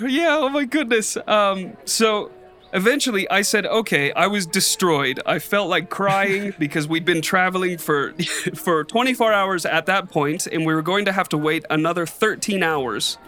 more. 0.00 0.08
Yeah. 0.08 0.36
Oh 0.38 0.48
my 0.48 0.64
goodness. 0.64 1.16
Um, 1.26 1.76
so 1.84 2.30
eventually 2.72 3.28
I 3.30 3.42
said, 3.42 3.66
okay, 3.66 4.12
I 4.12 4.26
was 4.26 4.46
destroyed. 4.46 5.20
I 5.26 5.38
felt 5.38 5.68
like 5.68 5.90
crying 5.90 6.54
because 6.58 6.88
we'd 6.88 7.04
been 7.04 7.22
traveling 7.22 7.78
for 7.78 8.12
for 8.54 8.84
24 8.84 9.32
hours 9.32 9.66
at 9.66 9.86
that 9.86 10.10
point, 10.10 10.46
and 10.46 10.66
we 10.66 10.74
were 10.74 10.82
going 10.82 11.04
to 11.06 11.12
have 11.12 11.28
to 11.30 11.38
wait 11.38 11.64
another 11.70 12.06
13 12.06 12.62
hours 12.62 13.18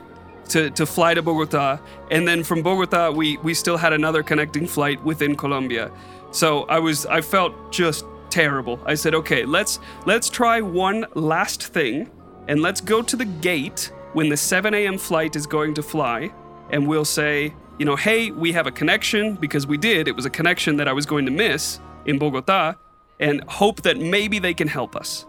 to, 0.50 0.70
to 0.70 0.84
fly 0.84 1.14
to 1.14 1.22
Bogota. 1.22 1.78
And 2.10 2.26
then 2.26 2.42
from 2.42 2.62
Bogota, 2.62 3.10
we, 3.12 3.36
we 3.38 3.54
still 3.54 3.76
had 3.76 3.92
another 3.92 4.22
connecting 4.22 4.66
flight 4.66 5.02
within 5.04 5.36
Colombia. 5.36 5.90
So 6.32 6.62
I 6.64 6.78
was 6.78 7.06
I 7.06 7.20
felt 7.20 7.72
just 7.72 8.04
terrible. 8.30 8.80
I 8.86 8.94
said, 8.94 9.14
okay, 9.14 9.44
let's 9.44 9.78
let's 10.06 10.30
try 10.30 10.60
one 10.60 11.06
last 11.14 11.62
thing, 11.62 12.10
and 12.48 12.62
let's 12.62 12.80
go 12.80 13.02
to 13.02 13.16
the 13.16 13.24
gate 13.24 13.92
when 14.12 14.28
the 14.28 14.36
7 14.36 14.74
a.m. 14.74 14.98
flight 14.98 15.36
is 15.36 15.46
going 15.46 15.74
to 15.74 15.82
fly, 15.82 16.32
and 16.70 16.86
we'll 16.86 17.04
say, 17.04 17.54
you 17.78 17.84
know, 17.84 17.96
hey, 17.96 18.30
we 18.30 18.52
have 18.52 18.66
a 18.66 18.70
connection 18.70 19.36
because 19.36 19.66
we 19.66 19.76
did. 19.76 20.08
It 20.08 20.16
was 20.16 20.26
a 20.26 20.30
connection 20.30 20.76
that 20.76 20.88
I 20.88 20.92
was 20.92 21.06
going 21.06 21.24
to 21.26 21.30
miss 21.30 21.80
in 22.06 22.18
Bogota, 22.18 22.74
and 23.18 23.42
hope 23.44 23.82
that 23.82 23.98
maybe 23.98 24.38
they 24.38 24.54
can 24.54 24.68
help 24.68 24.96
us. 24.96 25.26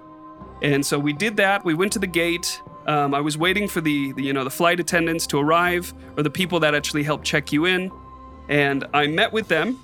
And 0.62 0.86
so 0.86 1.00
we 1.00 1.14
did 1.14 1.38
that. 1.38 1.66
We 1.66 1.74
went 1.74 1.94
to 1.94 2.00
the 2.00 2.08
gate. 2.08 2.62
Um, 2.88 3.14
I 3.14 3.22
was 3.22 3.38
waiting 3.38 3.68
for 3.68 3.82
the, 3.82 4.12
the, 4.14 4.24
you 4.24 4.34
know, 4.34 4.44
the 4.44 4.50
flight 4.50 4.80
attendants 4.80 5.28
to 5.28 5.40
arrive 5.40 5.94
or 6.18 6.24
the 6.24 6.30
people 6.30 6.60
that 6.62 6.74
actually 6.76 7.04
help 7.04 7.24
check 7.24 7.52
you 7.52 7.66
in, 7.66 7.92
and 8.50 8.86
I 8.94 9.08
met 9.08 9.32
with 9.32 9.48
them 9.48 9.80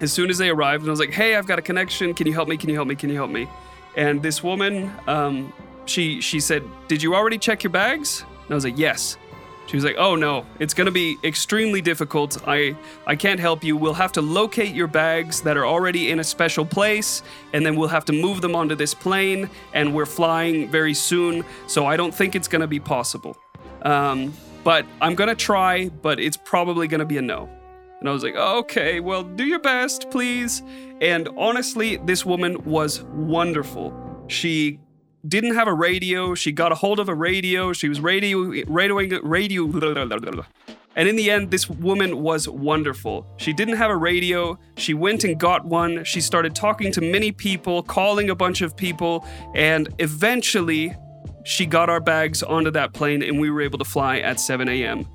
as 0.00 0.12
soon 0.12 0.30
as 0.30 0.38
they 0.38 0.50
arrived, 0.50 0.82
and 0.82 0.90
I 0.90 0.92
was 0.92 1.00
like, 1.00 1.12
"Hey, 1.12 1.36
I've 1.36 1.46
got 1.46 1.58
a 1.58 1.62
connection. 1.62 2.14
Can 2.14 2.26
you 2.26 2.32
help 2.32 2.48
me? 2.48 2.56
Can 2.56 2.68
you 2.68 2.76
help 2.76 2.88
me? 2.88 2.94
Can 2.94 3.10
you 3.10 3.16
help 3.16 3.30
me?" 3.30 3.48
And 3.96 4.22
this 4.22 4.42
woman, 4.42 4.92
um, 5.06 5.52
she 5.86 6.20
she 6.20 6.40
said, 6.40 6.62
"Did 6.88 7.02
you 7.02 7.14
already 7.14 7.38
check 7.38 7.62
your 7.62 7.70
bags?" 7.70 8.24
And 8.44 8.50
I 8.50 8.54
was 8.54 8.64
like, 8.64 8.78
"Yes." 8.78 9.16
She 9.66 9.76
was 9.76 9.84
like, 9.84 9.96
"Oh 9.98 10.14
no, 10.14 10.44
it's 10.58 10.74
going 10.74 10.86
to 10.86 10.92
be 10.92 11.16
extremely 11.24 11.80
difficult. 11.80 12.36
I 12.46 12.76
I 13.06 13.16
can't 13.16 13.40
help 13.40 13.64
you. 13.64 13.76
We'll 13.78 13.94
have 13.94 14.12
to 14.12 14.20
locate 14.20 14.74
your 14.74 14.86
bags 14.86 15.40
that 15.40 15.56
are 15.56 15.64
already 15.64 16.10
in 16.10 16.20
a 16.20 16.24
special 16.24 16.66
place, 16.66 17.22
and 17.54 17.64
then 17.64 17.74
we'll 17.76 17.88
have 17.88 18.04
to 18.06 18.12
move 18.12 18.42
them 18.42 18.54
onto 18.54 18.74
this 18.74 18.92
plane. 18.92 19.48
And 19.72 19.94
we're 19.94 20.06
flying 20.06 20.70
very 20.70 20.92
soon, 20.94 21.44
so 21.66 21.86
I 21.86 21.96
don't 21.96 22.14
think 22.14 22.34
it's 22.34 22.48
going 22.48 22.60
to 22.60 22.66
be 22.66 22.80
possible. 22.80 23.38
Um, 23.82 24.34
but 24.64 24.84
I'm 25.00 25.14
going 25.14 25.28
to 25.28 25.34
try, 25.34 25.88
but 25.88 26.20
it's 26.20 26.36
probably 26.36 26.86
going 26.86 27.00
to 27.00 27.06
be 27.06 27.16
a 27.16 27.22
no." 27.22 27.48
And 28.04 28.10
I 28.10 28.12
was 28.12 28.22
like, 28.22 28.34
oh, 28.36 28.58
okay, 28.58 29.00
well, 29.00 29.22
do 29.22 29.46
your 29.46 29.60
best, 29.60 30.10
please. 30.10 30.62
And 31.00 31.26
honestly, 31.38 31.96
this 32.04 32.26
woman 32.26 32.62
was 32.66 33.00
wonderful. 33.04 34.26
She 34.28 34.78
didn't 35.26 35.54
have 35.54 35.68
a 35.68 35.72
radio. 35.72 36.34
She 36.34 36.52
got 36.52 36.70
a 36.70 36.74
hold 36.74 37.00
of 37.00 37.08
a 37.08 37.14
radio. 37.14 37.72
She 37.72 37.88
was 37.88 38.02
radio, 38.02 38.40
radioing, 38.66 39.18
radio. 39.22 40.44
And 40.94 41.08
in 41.08 41.16
the 41.16 41.30
end, 41.30 41.50
this 41.50 41.70
woman 41.70 42.20
was 42.20 42.46
wonderful. 42.46 43.26
She 43.38 43.54
didn't 43.54 43.76
have 43.76 43.90
a 43.90 43.96
radio. 43.96 44.58
She 44.76 44.92
went 44.92 45.24
and 45.24 45.40
got 45.40 45.64
one. 45.64 46.04
She 46.04 46.20
started 46.20 46.54
talking 46.54 46.92
to 46.92 47.00
many 47.00 47.32
people, 47.32 47.82
calling 47.82 48.28
a 48.28 48.34
bunch 48.34 48.60
of 48.60 48.76
people, 48.76 49.26
and 49.54 49.88
eventually 49.98 50.94
she 51.44 51.64
got 51.64 51.88
our 51.88 52.00
bags 52.00 52.42
onto 52.42 52.70
that 52.72 52.92
plane 52.92 53.22
and 53.22 53.40
we 53.40 53.48
were 53.48 53.62
able 53.62 53.78
to 53.78 53.84
fly 53.86 54.18
at 54.18 54.40
7 54.40 54.68
a.m. 54.68 55.06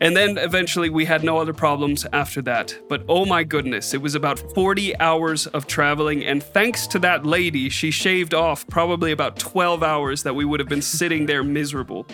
And 0.00 0.16
then 0.16 0.38
eventually 0.38 0.90
we 0.90 1.04
had 1.04 1.24
no 1.24 1.38
other 1.38 1.52
problems 1.52 2.06
after 2.12 2.40
that. 2.42 2.76
But 2.88 3.04
oh 3.08 3.24
my 3.24 3.42
goodness, 3.42 3.94
it 3.94 4.00
was 4.00 4.14
about 4.14 4.38
40 4.54 4.98
hours 5.00 5.46
of 5.48 5.66
traveling. 5.66 6.24
And 6.24 6.42
thanks 6.42 6.86
to 6.88 6.98
that 7.00 7.26
lady, 7.26 7.68
she 7.68 7.90
shaved 7.90 8.32
off 8.32 8.66
probably 8.68 9.10
about 9.12 9.38
12 9.38 9.82
hours 9.82 10.22
that 10.22 10.34
we 10.34 10.44
would 10.44 10.60
have 10.60 10.68
been 10.68 10.82
sitting 10.98 11.26
there 11.26 11.42
miserable. 11.42 12.06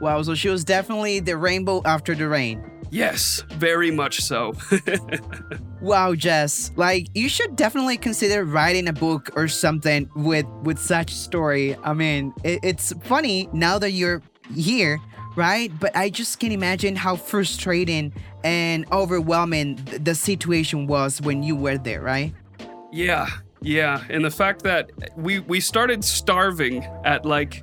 Wow, 0.00 0.22
so 0.22 0.34
she 0.34 0.48
was 0.48 0.64
definitely 0.64 1.20
the 1.20 1.36
rainbow 1.36 1.82
after 1.84 2.14
the 2.14 2.26
rain. 2.26 2.64
Yes, 2.90 3.44
very 3.50 3.92
much 3.92 4.20
so. 4.20 4.54
wow, 5.80 6.14
Jess, 6.14 6.72
like 6.74 7.06
you 7.14 7.28
should 7.28 7.54
definitely 7.54 7.96
consider 7.96 8.44
writing 8.44 8.88
a 8.88 8.92
book 8.92 9.30
or 9.36 9.46
something 9.46 10.10
with 10.16 10.46
with 10.64 10.78
such 10.78 11.14
story. 11.14 11.76
I 11.84 11.92
mean, 11.92 12.34
it, 12.42 12.58
it's 12.64 12.92
funny 13.04 13.48
now 13.52 13.78
that 13.78 13.92
you're 13.92 14.22
here 14.56 14.98
right? 15.36 15.72
But 15.78 15.96
I 15.96 16.10
just 16.10 16.38
can't 16.38 16.52
imagine 16.52 16.96
how 16.96 17.16
frustrating 17.16 18.12
and 18.44 18.90
overwhelming 18.92 19.76
the 20.00 20.14
situation 20.14 20.86
was 20.86 21.20
when 21.20 21.42
you 21.42 21.56
were 21.56 21.78
there, 21.78 22.00
right? 22.00 22.32
Yeah, 22.92 23.28
yeah, 23.62 24.02
and 24.08 24.24
the 24.24 24.30
fact 24.30 24.62
that 24.62 24.90
we 25.16 25.40
we 25.40 25.60
started 25.60 26.04
starving 26.04 26.84
at 27.04 27.24
like 27.26 27.62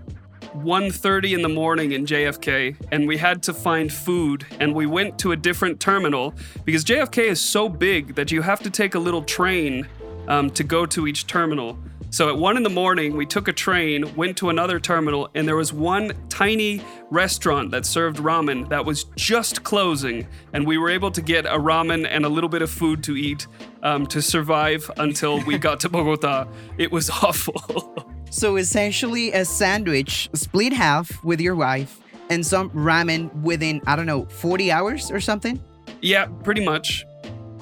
1:30 0.53 1.33
in 1.33 1.41
the 1.41 1.49
morning 1.49 1.91
in 1.91 2.05
JFK 2.05 2.75
and 2.91 3.07
we 3.07 3.17
had 3.17 3.43
to 3.43 3.53
find 3.53 3.91
food 3.91 4.45
and 4.59 4.73
we 4.73 4.85
went 4.85 5.19
to 5.19 5.31
a 5.31 5.35
different 5.35 5.79
terminal 5.79 6.33
because 6.65 6.83
JFK 6.83 7.29
is 7.29 7.41
so 7.41 7.67
big 7.67 8.15
that 8.15 8.31
you 8.31 8.41
have 8.41 8.61
to 8.61 8.69
take 8.69 8.95
a 8.95 8.99
little 8.99 9.23
train 9.23 9.87
um, 10.27 10.49
to 10.51 10.63
go 10.63 10.85
to 10.85 11.07
each 11.07 11.27
terminal. 11.27 11.77
So 12.09 12.29
at 12.29 12.37
one 12.37 12.55
in 12.55 12.63
the 12.63 12.69
morning, 12.69 13.17
we 13.17 13.25
took 13.25 13.47
a 13.47 13.53
train, 13.53 14.15
went 14.15 14.37
to 14.37 14.49
another 14.49 14.79
terminal, 14.79 15.29
and 15.35 15.47
there 15.47 15.57
was 15.57 15.73
one 15.73 16.13
tiny 16.29 16.81
restaurant 17.09 17.71
that 17.71 17.85
served 17.85 18.17
ramen 18.17 18.69
that 18.69 18.85
was 18.85 19.05
just 19.15 19.63
closing, 19.63 20.25
and 20.53 20.65
we 20.65 20.77
were 20.77 20.89
able 20.89 21.11
to 21.11 21.21
get 21.21 21.45
a 21.45 21.57
ramen 21.57 22.07
and 22.09 22.25
a 22.25 22.29
little 22.29 22.49
bit 22.49 22.61
of 22.61 22.71
food 22.71 23.03
to 23.03 23.17
eat 23.17 23.47
um, 23.83 24.07
to 24.07 24.21
survive 24.21 24.89
until 24.97 25.43
we 25.43 25.57
got 25.67 25.81
to 25.81 25.89
Bogota. 25.89 26.47
It 26.77 26.91
was 26.91 27.09
awful. 27.23 28.07
so 28.29 28.55
essentially, 28.55 29.33
a 29.33 29.43
sandwich 29.43 30.29
split 30.33 30.73
half 30.73 31.23
with 31.23 31.41
your 31.41 31.55
wife 31.55 31.99
and 32.29 32.45
some 32.45 32.69
ramen 32.71 33.33
within 33.41 33.81
I 33.85 33.95
don't 33.95 34.05
know 34.05 34.25
40 34.25 34.71
hours 34.71 35.11
or 35.11 35.19
something. 35.19 35.61
Yeah, 36.01 36.27
pretty 36.43 36.63
much. 36.63 37.05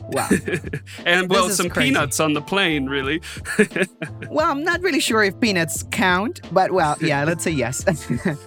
Wow. 0.10 0.30
and 1.06 1.30
well, 1.30 1.50
some 1.50 1.70
crazy. 1.70 1.90
peanuts 1.90 2.20
on 2.20 2.34
the 2.34 2.42
plane, 2.42 2.88
really. 2.88 3.22
well, 4.30 4.52
I'm 4.52 4.64
not 4.64 4.82
really 4.82 5.00
sure 5.00 5.24
if 5.24 5.40
peanuts 5.40 5.84
count, 5.92 6.42
but 6.54 6.72
well, 6.72 6.98
yeah, 7.02 7.24
let's 7.24 7.44
say 7.44 7.52
yes. 7.52 7.86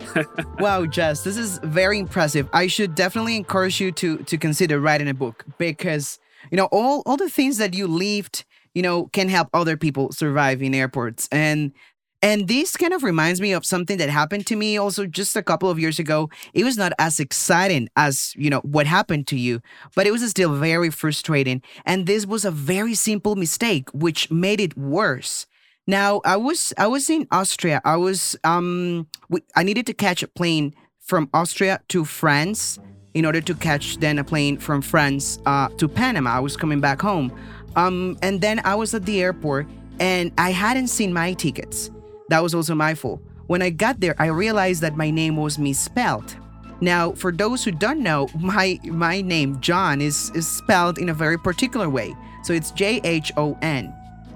wow, 0.59 0.87
Jess, 0.87 1.25
this 1.25 1.37
is 1.37 1.59
very 1.63 1.99
impressive. 1.99 2.49
I 2.53 2.67
should 2.67 2.95
definitely 2.95 3.37
encourage 3.37 3.81
you 3.81 3.93
to 3.93 4.19
to 4.19 4.39
consider 4.39 4.81
writing 4.81 5.09
a 5.09 5.15
book 5.15 5.45
because 5.59 6.19
you 6.51 6.57
know 6.57 6.69
all 6.71 7.03
all 7.07 7.17
the 7.17 7.31
things 7.31 7.59
that 7.59 7.75
you 7.75 7.87
lived 7.87 8.45
you 8.75 8.83
know 8.83 9.07
can 9.07 9.29
help 9.29 9.49
other 9.53 9.77
people 9.77 10.13
survive 10.13 10.63
in 10.63 10.75
airports 10.75 11.29
and 11.33 11.73
and 12.21 12.49
this 12.49 12.77
kind 12.77 12.93
of 12.93 13.05
reminds 13.05 13.41
me 13.41 13.53
of 13.53 13.65
something 13.65 13.97
that 13.99 14.11
happened 14.11 14.47
to 14.49 14.57
me 14.57 14.77
also 14.77 15.07
just 15.07 15.37
a 15.37 15.43
couple 15.43 15.71
of 15.71 15.79
years 15.79 15.99
ago. 16.01 16.29
It 16.53 16.65
was 16.65 16.77
not 16.77 16.93
as 16.99 17.21
exciting 17.21 17.89
as, 17.95 18.35
you 18.37 18.51
know, 18.51 18.61
what 18.61 18.87
happened 18.87 19.29
to 19.29 19.39
you, 19.39 19.61
but 19.95 20.07
it 20.07 20.11
was 20.11 20.29
still 20.29 20.55
very 20.55 20.91
frustrating. 20.91 21.63
And 21.87 22.07
this 22.07 22.27
was 22.27 22.45
a 22.45 22.51
very 22.51 22.95
simple 22.95 23.37
mistake 23.37 23.89
which 23.93 24.31
made 24.31 24.61
it 24.61 24.77
worse. 24.77 25.47
Now, 25.87 26.21
I 26.25 26.37
was 26.37 26.75
I 26.77 26.87
was 26.89 27.09
in 27.09 27.27
Austria. 27.31 27.81
I 27.85 27.97
was 27.97 28.37
um 28.43 29.07
I 29.55 29.63
needed 29.63 29.87
to 29.87 29.95
catch 29.95 30.23
a 30.23 30.29
plane 30.29 30.75
from 30.99 31.31
Austria 31.33 31.81
to 31.89 32.05
France 32.05 32.79
in 33.15 33.25
order 33.25 33.41
to 33.41 33.55
catch 33.55 33.97
then 33.99 34.19
a 34.19 34.25
plane 34.25 34.59
from 34.59 34.83
France 34.83 35.39
uh, 35.47 35.69
to 35.79 35.89
Panama. 35.89 36.31
I 36.31 36.41
was 36.41 36.57
coming 36.57 36.81
back 36.81 37.01
home. 37.01 37.33
Um, 37.77 38.19
and 38.23 38.41
then 38.41 38.61
I 38.65 38.75
was 38.75 38.93
at 38.93 39.07
the 39.07 39.23
airport 39.23 39.67
and 39.99 40.31
I 40.37 40.51
hadn't 40.51 40.89
seen 40.89 41.13
my 41.13 41.33
tickets. 41.33 41.91
That 42.29 42.43
was 42.43 42.55
also 42.55 42.75
my 42.75 42.95
fault. 42.95 43.21
When 43.47 43.63
I 43.63 43.71
got 43.71 44.01
there, 44.01 44.15
I 44.19 44.27
realized 44.27 44.83
that 44.83 44.97
my 44.97 45.11
name 45.11 45.37
was 45.37 45.59
misspelled. 45.59 46.37
Now, 46.81 47.13
for 47.13 47.33
those 47.33 47.65
who 47.65 47.73
don't 47.73 48.01
know, 48.01 48.29
my 48.39 48.79
my 48.85 49.21
name 49.21 49.57
Jhon 49.57 50.01
is 50.01 50.31
is 50.35 50.47
spelled 50.47 50.99
in 50.99 51.09
a 51.09 51.15
very 51.15 51.39
particular 51.39 51.89
way. 51.89 52.15
So 52.45 52.53
it's 52.53 52.71
J 52.73 53.01
H 53.05 53.33
O 53.37 53.59
N. 53.63 53.93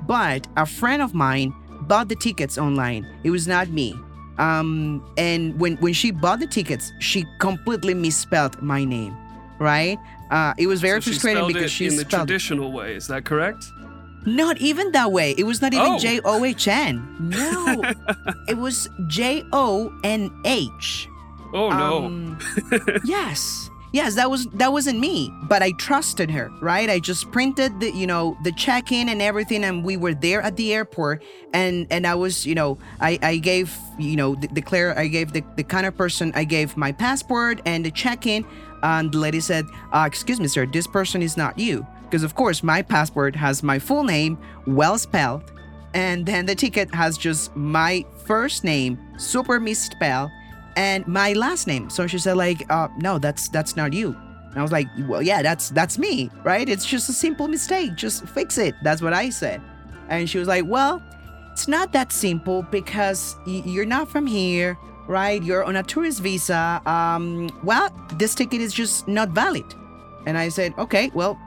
But 0.07 0.49
a 0.57 0.67
friend 0.67 1.03
of 1.03 1.15
mine 1.15 1.55
bought 1.83 2.09
the 2.09 2.17
tickets 2.17 2.59
online. 2.59 3.07
It 3.23 3.31
was 3.31 3.47
not 3.47 3.69
me. 3.69 3.95
Um, 4.39 5.05
and 5.17 5.59
when 5.61 5.77
when 5.77 5.93
she 5.93 6.11
bought 6.11 6.41
the 6.41 6.47
tickets, 6.47 6.93
she 6.99 7.25
completely 7.39 7.95
misspelled 7.95 8.61
my 8.63 8.85
name. 8.85 9.17
Right? 9.59 9.99
Uh, 10.31 10.55
it 10.57 10.67
was 10.67 10.81
very 10.81 11.01
So 11.01 11.11
she 11.11 11.11
frustrating 11.11 11.41
spelled 11.43 11.53
because 11.53 11.65
it 11.65 11.71
she 11.71 11.87
in 11.87 11.97
the 11.97 12.05
traditional 12.05 12.73
way. 12.73 12.97
Is 12.97 13.07
that 13.09 13.25
correct? 13.25 13.65
Not 14.27 14.59
even 14.59 14.93
that 14.93 15.13
way. 15.13 15.35
It 15.37 15.45
was 15.45 15.61
not 15.63 15.73
even 15.75 15.87
Oh. 15.93 15.99
J 15.99 16.21
O 16.25 16.45
H 16.45 16.69
N. 16.69 17.17
No, 17.21 17.83
it 18.49 18.57
was 18.59 18.89
J 19.09 19.45
O 19.53 19.93
N 20.05 20.31
H. 20.45 21.09
Oh 21.55 21.69
no. 21.71 22.07
Um, 22.07 22.39
yes. 23.05 23.69
Yes, 23.95 24.15
that 24.15 24.31
was 24.31 24.47
that 24.55 24.73
wasn't 24.73 25.01
me, 25.01 25.31
but 25.43 25.63
I 25.63 25.73
trusted 25.73 26.31
her, 26.31 26.51
right? 26.63 26.89
I 26.89 26.99
just 26.99 27.31
printed 27.31 27.79
the, 27.79 27.91
you 27.93 28.07
know, 28.07 28.39
the 28.43 28.51
check-in 28.53 29.11
and 29.11 29.21
everything 29.21 29.65
and 29.65 29.85
we 29.85 29.99
were 29.99 30.15
there 30.15 30.41
at 30.41 30.57
the 30.57 30.73
airport 30.73 31.23
and 31.53 31.87
and 31.91 32.07
I 32.07 32.15
was, 32.15 32.47
you 32.47 32.55
know, 32.55 32.79
I 33.03 33.19
I 33.23 33.37
gave, 33.37 33.77
you 33.99 34.17
know, 34.17 34.35
the, 34.35 34.49
declare 34.49 34.99
I 34.99 35.09
gave 35.09 35.35
the 35.35 35.45
the 35.57 35.63
kind 35.63 35.85
of 35.85 35.95
person 35.95 36.33
I 36.35 36.45
gave 36.45 36.75
my 36.75 36.91
passport 36.91 37.61
and 37.67 37.85
the 37.85 37.91
check-in 37.91 38.47
and 38.83 39.13
the 39.13 39.19
lady 39.19 39.41
said, 39.41 39.67
uh, 39.93 40.05
"Excuse 40.07 40.41
me, 40.41 40.49
sir, 40.49 40.65
this 40.65 40.87
person 40.87 41.21
is 41.21 41.37
not 41.37 41.59
you." 41.59 41.87
Because 42.13 42.25
of 42.25 42.35
course, 42.35 42.63
my 42.63 42.83
passport 42.83 43.35
has 43.37 43.63
my 43.63 43.79
full 43.79 44.05
name 44.05 44.37
well 44.67 44.99
spelled 44.99 45.51
and 45.95 46.27
then 46.27 46.45
the 46.45 46.55
ticket 46.55 46.95
has 46.95 47.17
just 47.17 47.57
my 47.57 48.05
first 48.27 48.65
name 48.65 48.99
super 49.17 49.59
misspelled 49.59 50.31
and 50.77 51.09
my 51.09 51.33
last 51.33 51.67
name. 51.67 51.89
So 51.89 52.07
she 52.07 52.19
said 52.19 52.37
like, 52.37 52.71
uh, 52.71 52.89
no, 52.99 53.19
that's 53.19 53.49
that's 53.49 53.77
not 53.77 53.95
you. 53.95 54.09
And 54.51 54.59
I 54.59 54.61
was 54.61 54.73
like, 54.73 54.89
well, 55.09 55.23
yeah, 55.23 55.41
that's 55.41 55.71
that's 55.71 55.97
me, 55.99 56.31
right? 56.45 56.69
It's 56.69 56.85
just 56.85 57.09
a 57.09 57.15
simple 57.15 57.49
mistake. 57.49 57.95
Just 57.95 58.29
fix 58.29 58.59
it. 58.59 58.75
That's 58.83 59.01
what 59.01 59.15
I 59.15 59.31
said. 59.31 59.63
And 60.11 60.29
she 60.29 60.39
was 60.39 60.49
like, 60.49 60.67
well, 60.67 61.03
it's 61.51 61.67
not 61.67 61.95
that 61.95 62.13
simple 62.13 62.61
because 62.65 63.37
you're 63.47 63.87
not 63.87 64.07
from 64.11 64.27
here, 64.27 64.77
right? 65.09 65.43
You're 65.43 65.65
on 65.65 65.77
a 65.77 65.83
tourist 65.83 66.21
visa. 66.21 66.83
Um, 66.85 67.49
well, 67.65 67.89
this 68.17 68.35
ticket 68.35 68.61
is 68.61 68.75
just 68.75 69.09
not 69.09 69.31
valid. 69.31 69.65
And 70.27 70.37
I 70.37 70.51
said, 70.51 70.75
okay, 70.79 71.11
well, 71.15 71.39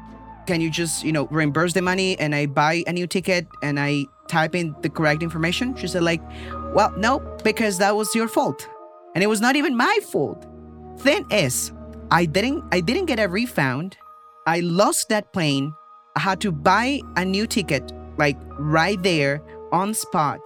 can 0.46 0.62
you 0.62 0.70
just, 0.70 1.04
you 1.04 1.12
know, 1.12 1.28
reimburse 1.28 1.74
the 1.74 1.82
money 1.82 2.18
and 2.20 2.34
I 2.36 2.46
buy 2.46 2.84
a 2.88 2.94
new 2.94 3.08
ticket 3.08 3.48
and 3.62 3.80
I 3.80 4.06
type 4.28 4.56
in 4.56 4.76
the 4.82 4.90
correct 4.90 5.24
information? 5.24 5.76
She 5.76 5.88
said, 5.88 6.04
like, 6.04 6.22
well, 6.74 6.94
no, 6.98 7.20
because 7.44 7.78
that 7.80 7.96
was 7.96 8.14
your 8.16 8.28
fault. 8.28 8.68
And 9.14 9.24
it 9.24 9.28
was 9.28 9.42
not 9.42 9.56
even 9.56 9.76
my 9.76 10.00
fault. 10.04 10.46
Thing 11.00 11.26
is, 11.32 11.72
I 12.12 12.26
didn't 12.26 12.64
I 12.72 12.82
didn't 12.82 13.06
get 13.06 13.20
a 13.20 13.28
refund. 13.28 13.98
I 14.46 14.60
lost 14.60 15.10
that 15.10 15.34
plane. 15.34 15.74
I 16.16 16.20
had 16.20 16.40
to 16.42 16.52
buy 16.52 17.02
a 17.16 17.26
new 17.26 17.48
ticket, 17.48 17.92
like 18.18 18.38
right 18.60 19.02
there 19.02 19.42
on 19.72 19.94
spot. 19.94 20.40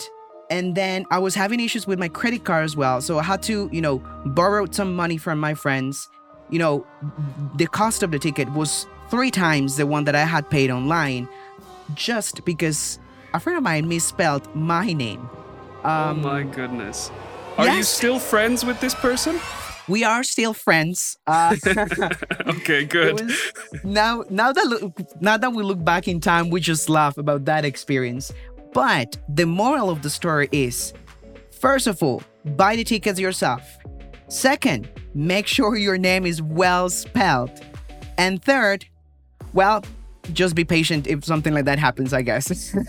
And 0.50 0.74
then 0.76 1.06
I 1.12 1.20
was 1.20 1.36
having 1.36 1.60
issues 1.60 1.86
with 1.86 2.00
my 2.00 2.08
credit 2.08 2.44
card 2.44 2.64
as 2.66 2.76
well. 2.76 3.02
So 3.02 3.20
I 3.20 3.24
had 3.24 3.44
to, 3.44 3.70
you 3.72 3.82
know, 3.82 4.00
borrow 4.26 4.66
some 4.72 4.96
money 4.96 5.18
from 5.18 5.40
my 5.40 5.54
friends. 5.54 6.10
You 6.50 6.58
know, 6.58 6.88
the 7.58 7.68
cost 7.68 8.02
of 8.02 8.10
the 8.10 8.18
ticket 8.18 8.52
was 8.54 8.88
three 9.10 9.32
times 9.32 9.76
the 9.78 9.86
one 9.86 10.04
that 10.06 10.16
I 10.16 10.24
had 10.26 10.50
paid 10.50 10.70
online 10.72 11.28
just 11.96 12.46
because 12.46 13.00
a 13.34 13.40
friend 13.40 13.58
of 13.58 13.64
mine 13.64 13.88
misspelled 13.88 14.54
my 14.56 14.94
name. 14.94 15.28
oh 15.84 15.90
Um, 15.90 16.22
my 16.22 16.44
goodness. 16.44 17.12
Are 17.58 17.68
you 17.76 17.84
still 17.84 18.20
friends 18.20 18.64
with 18.66 18.80
this 18.80 18.94
person? 18.96 19.40
we 19.88 20.04
are 20.04 20.24
still 20.24 20.54
friends. 20.54 21.18
Uh, 21.26 21.56
okay, 22.48 22.86
good. 22.86 23.22
was- 23.22 23.52
now, 23.84 24.24
now 24.30 24.52
that 24.54 24.66
look, 24.68 25.00
now 25.20 25.36
that 25.36 25.52
we 25.52 25.64
look 25.64 25.84
back 25.84 26.08
in 26.08 26.20
time, 26.22 26.52
we 26.52 26.60
just 26.62 26.90
laugh 26.90 27.18
about 27.18 27.46
that 27.46 27.66
experience. 27.66 28.32
But 28.72 29.18
the 29.28 29.46
moral 29.48 29.90
of 29.90 30.04
the 30.04 30.10
story 30.12 30.48
is, 30.52 30.94
first 31.60 31.88
of 31.88 32.04
all, 32.04 32.22
buy 32.56 32.76
the 32.76 32.84
tickets 32.84 33.20
yourself. 33.20 33.64
Second, 34.28 34.88
make 35.16 35.48
sure 35.48 35.76
your 35.76 35.98
name 35.98 36.24
is 36.28 36.40
well 36.40 36.92
spelled. 36.92 37.50
And 38.20 38.44
third, 38.44 38.86
well, 39.54 39.84
just 40.34 40.56
be 40.56 40.64
patient 40.64 41.08
if 41.08 41.26
something 41.26 41.54
like 41.54 41.66
that 41.66 41.80
happens, 41.80 42.14
I 42.14 42.22
guess. 42.22 42.76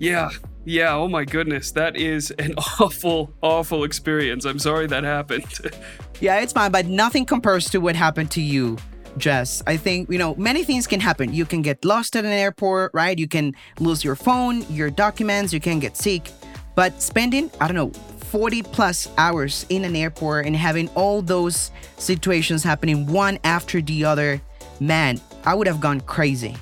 Yeah, 0.00 0.30
yeah. 0.64 0.94
Oh 0.94 1.08
my 1.08 1.24
goodness, 1.24 1.72
that 1.72 1.96
is 1.96 2.30
an 2.38 2.54
awful, 2.80 3.34
awful 3.42 3.82
experience. 3.84 4.44
I'm 4.44 4.58
sorry 4.58 4.86
that 4.86 5.04
happened. 5.04 5.44
Yeah, 6.20 6.40
it's 6.40 6.52
fine, 6.52 6.72
but 6.72 6.86
nothing 6.86 7.24
compares 7.24 7.70
to 7.70 7.78
what 7.78 7.94
happened 7.94 8.32
to 8.32 8.40
you, 8.40 8.76
Jess. 9.18 9.62
I 9.68 9.76
think, 9.76 10.10
you 10.10 10.18
know, 10.18 10.34
many 10.34 10.64
things 10.64 10.88
can 10.88 10.98
happen. 10.98 11.32
You 11.32 11.44
can 11.44 11.62
get 11.62 11.84
lost 11.84 12.16
at 12.16 12.24
an 12.24 12.32
airport, 12.32 12.90
right? 12.92 13.16
You 13.16 13.28
can 13.28 13.54
lose 13.78 14.02
your 14.02 14.16
phone, 14.16 14.62
your 14.68 14.90
documents, 14.90 15.52
you 15.52 15.60
can 15.60 15.78
get 15.78 15.96
sick. 15.96 16.32
But 16.74 17.00
spending, 17.00 17.52
I 17.60 17.68
don't 17.68 17.76
know, 17.76 17.90
40 17.90 18.64
plus 18.64 19.08
hours 19.16 19.64
in 19.68 19.84
an 19.84 19.94
airport 19.94 20.46
and 20.46 20.56
having 20.56 20.88
all 20.96 21.22
those 21.22 21.70
situations 21.98 22.64
happening 22.64 23.06
one 23.06 23.38
after 23.44 23.80
the 23.80 24.04
other, 24.04 24.40
man, 24.80 25.20
I 25.44 25.54
would 25.54 25.66
have 25.66 25.80
gone 25.80 26.00
crazy. 26.02 26.56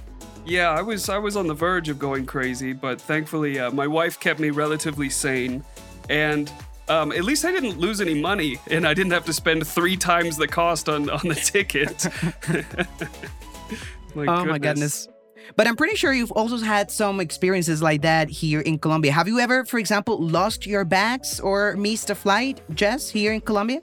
yeah, 0.44 0.70
I 0.70 0.82
was, 0.82 1.08
I 1.08 1.18
was 1.18 1.36
on 1.36 1.46
the 1.46 1.54
verge 1.54 1.88
of 1.88 1.98
going 1.98 2.26
crazy, 2.26 2.72
but 2.72 3.00
thankfully, 3.00 3.58
uh, 3.58 3.70
my 3.70 3.86
wife 3.86 4.20
kept 4.20 4.38
me 4.38 4.50
relatively 4.50 5.10
sane, 5.10 5.64
and 6.08 6.50
um, 6.88 7.10
at 7.12 7.24
least 7.24 7.44
I 7.44 7.50
didn't 7.50 7.78
lose 7.78 8.00
any 8.00 8.14
money, 8.14 8.58
and 8.70 8.86
I 8.86 8.94
didn't 8.94 9.12
have 9.12 9.24
to 9.26 9.32
spend 9.32 9.66
three 9.66 9.96
times 9.96 10.36
the 10.36 10.46
cost 10.46 10.88
on 10.88 11.10
on 11.10 11.28
the 11.28 11.34
ticket. 11.34 12.06
my 14.14 14.26
oh 14.26 14.44
my 14.44 14.58
goodness. 14.58 15.08
But 15.54 15.66
I'm 15.68 15.76
pretty 15.76 15.96
sure 15.96 16.12
you've 16.12 16.32
also 16.32 16.58
had 16.58 16.90
some 16.90 17.20
experiences 17.20 17.80
like 17.80 18.02
that 18.02 18.28
here 18.28 18.60
in 18.60 18.78
Colombia. 18.78 19.12
Have 19.12 19.28
you 19.28 19.38
ever, 19.38 19.64
for 19.64 19.78
example, 19.78 20.18
lost 20.20 20.66
your 20.66 20.84
bags 20.84 21.38
or 21.38 21.76
missed 21.76 22.10
a 22.10 22.14
flight, 22.14 22.60
Jess, 22.74 23.08
here 23.08 23.32
in 23.32 23.40
Colombia? 23.40 23.80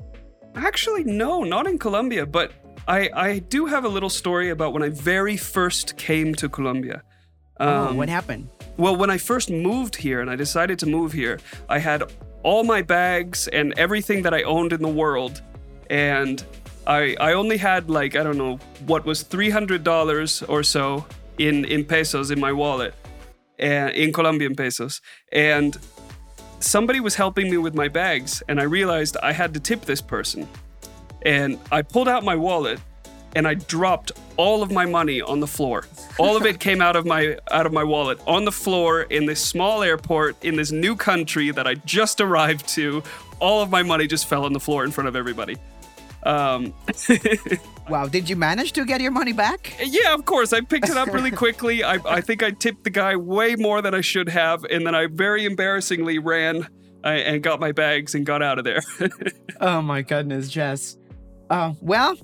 Actually, 0.56 1.06
no, 1.06 1.43
not 1.43 1.65
in 1.65 1.79
Colombia, 1.79 2.25
but 2.25 2.51
I, 2.87 3.09
I 3.15 3.39
do 3.39 3.65
have 3.65 3.85
a 3.85 3.87
little 3.87 4.09
story 4.09 4.49
about 4.49 4.73
when 4.73 4.83
I 4.83 4.89
very 4.89 5.37
first 5.37 5.97
came 5.97 6.35
to 6.35 6.49
Colombia. 6.49 7.03
oh, 7.59 7.87
Um, 7.87 7.97
what 7.97 8.09
happened? 8.09 8.49
Well, 8.77 8.95
when 8.95 9.09
I 9.09 9.17
first 9.17 9.49
moved 9.49 9.95
here 9.95 10.19
and 10.21 10.29
I 10.29 10.35
decided 10.35 10.79
to 10.79 10.85
move 10.85 11.13
here, 11.13 11.39
I 11.69 11.79
had 11.79 12.03
all 12.43 12.63
my 12.63 12.81
bags 12.81 13.47
and 13.47 13.73
everything 13.77 14.23
that 14.23 14.33
I 14.33 14.43
owned 14.43 14.73
in 14.73 14.81
the 14.81 14.89
world. 14.89 15.41
And 15.89 16.43
I, 16.85 17.15
I 17.19 17.33
only 17.33 17.57
had 17.57 17.89
like, 17.89 18.15
I 18.15 18.23
don't 18.23 18.37
know, 18.37 18.57
what 18.85 19.05
was 19.05 19.23
$300 19.23 20.49
or 20.49 20.63
so 20.63 21.05
in, 21.37 21.65
in 21.65 21.85
pesos 21.85 22.31
in 22.31 22.39
my 22.39 22.51
wallet, 22.51 22.93
and 23.59 23.91
in 23.91 24.11
Colombian 24.11 24.55
pesos. 24.55 25.01
And 25.31 25.77
somebody 26.59 26.99
was 26.99 27.15
helping 27.15 27.49
me 27.49 27.57
with 27.57 27.75
my 27.75 27.87
bags, 27.87 28.43
and 28.49 28.59
I 28.59 28.63
realized 28.63 29.15
I 29.23 29.31
had 29.31 29.53
to 29.53 29.59
tip 29.59 29.85
this 29.85 30.01
person. 30.01 30.47
And 31.25 31.59
I 31.71 31.81
pulled 31.81 32.07
out 32.07 32.23
my 32.23 32.36
wallet 32.36 32.79
and 33.36 33.47
I 33.47 33.55
dropped 33.55 34.12
all 34.38 34.62
of 34.62 34.71
my 34.71 34.86
money 34.86 35.21
on 35.21 35.39
the 35.39 35.47
floor. 35.47 35.86
All 36.19 36.38
of 36.38 36.45
it 36.45 36.59
came 36.59 36.81
out 36.81 36.95
of 36.95 37.05
my 37.05 37.38
out 37.51 37.65
of 37.65 37.73
my 37.73 37.83
wallet 37.83 38.19
on 38.27 38.45
the 38.45 38.51
floor 38.51 39.03
in 39.03 39.25
this 39.25 39.43
small 39.43 39.81
airport 39.83 40.43
in 40.43 40.55
this 40.55 40.71
new 40.71 40.95
country 40.95 41.49
that 41.51 41.65
I 41.65 41.75
just 41.75 42.21
arrived 42.21 42.67
to. 42.69 43.01
All 43.39 43.62
of 43.62 43.69
my 43.69 43.83
money 43.83 44.07
just 44.07 44.27
fell 44.27 44.45
on 44.45 44.53
the 44.53 44.59
floor 44.59 44.83
in 44.86 44.91
front 44.91 45.07
of 45.07 45.15
everybody. 45.15 45.57
Um, 46.23 46.73
Wow, 47.89 48.07
did 48.07 48.29
you 48.29 48.38
manage 48.38 48.71
to 48.73 48.86
get 48.86 49.01
your 49.01 49.12
money 49.12 49.33
back? 49.33 49.75
yeah, 49.83 50.13
of 50.13 50.23
course, 50.23 50.53
I 50.53 50.62
picked 50.62 50.88
it 50.88 50.95
up 50.95 51.09
really 51.09 51.31
quickly. 51.43 51.83
I, 51.83 51.95
I 52.05 52.21
think 52.21 52.41
I 52.41 52.51
tipped 52.51 52.86
the 52.86 52.89
guy 52.89 53.17
way 53.17 53.55
more 53.57 53.81
than 53.81 53.93
I 53.93 53.99
should 53.99 54.29
have, 54.29 54.63
and 54.63 54.88
then 54.88 54.95
I 54.95 55.07
very 55.07 55.43
embarrassingly 55.43 56.17
ran 56.17 56.65
uh, 57.03 57.07
and 57.07 57.43
got 57.43 57.59
my 57.59 57.73
bags 57.73 58.15
and 58.15 58.25
got 58.25 58.41
out 58.41 58.57
of 58.57 58.63
there. 58.63 58.81
Oh 59.62 59.81
my 59.81 60.01
goodness, 60.01 60.49
Jess. 60.49 60.97
Uh, 61.49 61.73
well, 61.82 62.15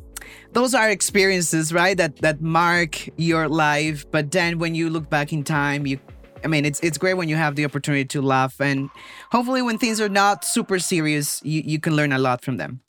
those 0.54 0.74
are 0.74 0.90
experiences, 0.90 1.74
right? 1.74 1.98
That 1.98 2.18
that 2.18 2.42
mark 2.42 3.10
your 3.18 3.48
life. 3.48 4.10
But 4.12 4.32
then 4.32 4.60
when 4.60 4.76
you 4.76 4.90
look 4.90 5.10
back 5.10 5.34
in 5.34 5.44
time, 5.44 5.86
you 5.86 6.00
I 6.44 6.48
mean 6.48 6.66
it's 6.66 6.80
it's 6.82 6.98
great 6.98 7.16
when 7.16 7.30
you 7.30 7.36
have 7.36 7.56
the 7.56 7.66
opportunity 7.66 8.06
to 8.06 8.22
laugh 8.22 8.60
and 8.60 8.90
hopefully 9.32 9.62
when 9.62 9.78
things 9.78 10.00
are 10.02 10.10
not 10.10 10.46
super 10.46 10.80
serious, 10.80 11.42
you, 11.44 11.62
you 11.66 11.80
can 11.80 11.96
learn 11.96 12.12
a 12.12 12.20
lot 12.20 12.44
from 12.44 12.58
them. 12.58 12.82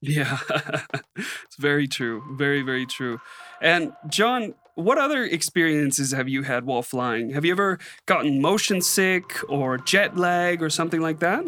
Yeah, 0.00 0.38
it's 1.16 1.56
very 1.58 1.88
true. 1.88 2.22
Very, 2.36 2.62
very 2.62 2.86
true. 2.86 3.18
And 3.60 3.92
Jhon, 4.08 4.54
what 4.74 4.98
other 4.98 5.24
experiences 5.24 6.12
have 6.12 6.28
you 6.28 6.42
had 6.42 6.66
while 6.66 6.82
flying? 6.82 7.30
Have 7.30 7.44
you 7.44 7.52
ever 7.52 7.78
gotten 8.04 8.42
motion 8.42 8.82
sick 8.82 9.38
or 9.48 9.78
jet 9.78 10.16
lag 10.16 10.62
or 10.62 10.70
something 10.70 11.00
like 11.00 11.18
that? 11.20 11.44